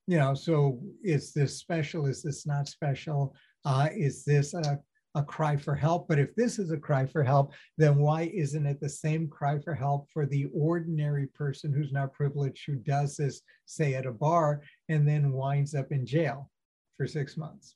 You 0.08 0.18
know, 0.18 0.34
so 0.34 0.82
is 1.04 1.34
this 1.34 1.58
special? 1.58 2.06
Is 2.06 2.24
this 2.24 2.48
not 2.48 2.68
special? 2.68 3.36
Uh, 3.66 3.90
is 3.94 4.24
this 4.24 4.54
a, 4.54 4.80
a 5.15 5.24
cry 5.24 5.58
for 5.58 5.76
help? 5.76 6.08
But 6.08 6.19
if 6.19 6.36
this 6.36 6.60
is 6.60 6.72
a 6.72 6.78
cry 6.78 7.06
for 7.06 7.24
help, 7.24 7.54
then 7.78 7.98
why 7.98 8.32
isn't 8.34 8.65
it 8.65 8.80
the 8.80 8.89
same 8.89 9.28
cry 9.28 9.60
for 9.60 9.74
help 9.74 10.10
for 10.12 10.26
the 10.26 10.48
ordinary 10.54 11.28
person 11.28 11.74
who's 11.74 11.91
not 11.91 12.13
privileged, 12.13 12.63
who 12.65 12.76
does 12.76 13.17
this, 13.17 13.41
say, 13.65 13.95
at 13.95 14.06
a 14.06 14.12
bar, 14.12 14.62
and 14.88 15.08
then 15.08 15.32
winds 15.32 15.74
up 15.76 15.91
in 15.91 16.06
jail 16.06 16.50
for 16.98 17.08
six 17.08 17.38
months? 17.38 17.76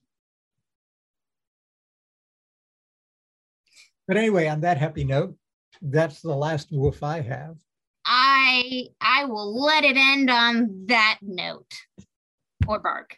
But 4.08 4.18
anyway, 4.18 4.48
on 4.48 4.62
that 4.62 4.78
happy 4.78 5.04
note, 5.04 5.36
that's 5.82 6.22
the 6.22 6.36
last 6.36 6.70
woof 6.72 7.04
I 7.04 7.22
have. 7.22 7.56
I 8.06 8.88
I 9.00 9.26
will 9.26 9.64
let 9.64 9.84
it 9.86 9.96
end 9.96 10.30
on 10.30 10.86
that 10.88 11.20
note 11.22 11.74
or 12.68 12.80
bark. 12.80 13.18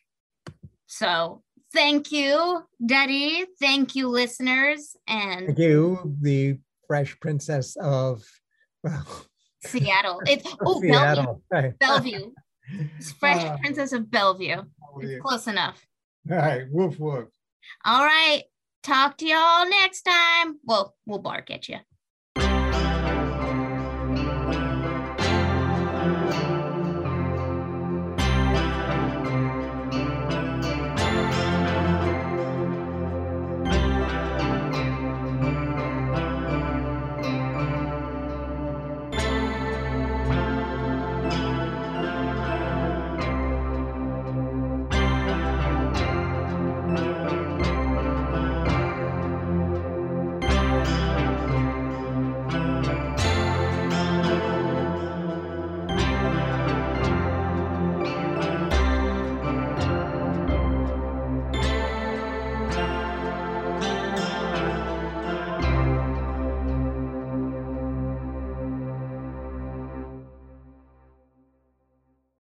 So 0.86 1.42
thank 1.76 2.12
you, 2.12 2.64
Daddy. 2.84 3.46
Thank 3.60 3.96
you, 3.96 4.08
listeners. 4.08 4.96
And 5.08 5.48
thank 5.48 5.60
you, 5.60 6.16
the 6.22 6.58
fresh 6.88 7.20
princess 7.20 7.76
of 7.76 8.24
well, 8.84 9.06
Seattle. 9.64 10.22
It's 10.26 10.48
oh 10.62 10.82
Seattle. 10.82 11.44
Bellevue. 11.52 11.74
Bellevue. 11.80 12.32
It's 12.98 13.12
fresh 13.20 13.44
uh, 13.44 13.58
princess 13.58 13.94
of 13.94 14.10
Bellevue. 14.10 14.64
It's 15.02 15.22
close 15.22 15.48
enough. 15.48 15.86
All 16.32 16.38
right. 16.38 16.64
Woof 16.72 17.00
woof. 17.00 17.28
All 17.84 18.04
right. 18.04 18.44
Talk 18.82 19.18
to 19.18 19.28
y'all 19.28 19.70
next 19.70 20.04
time. 20.04 20.60
Well, 20.64 20.96
we'll 21.06 21.20
bark 21.20 21.52
at 21.52 21.68
you. 21.68 21.78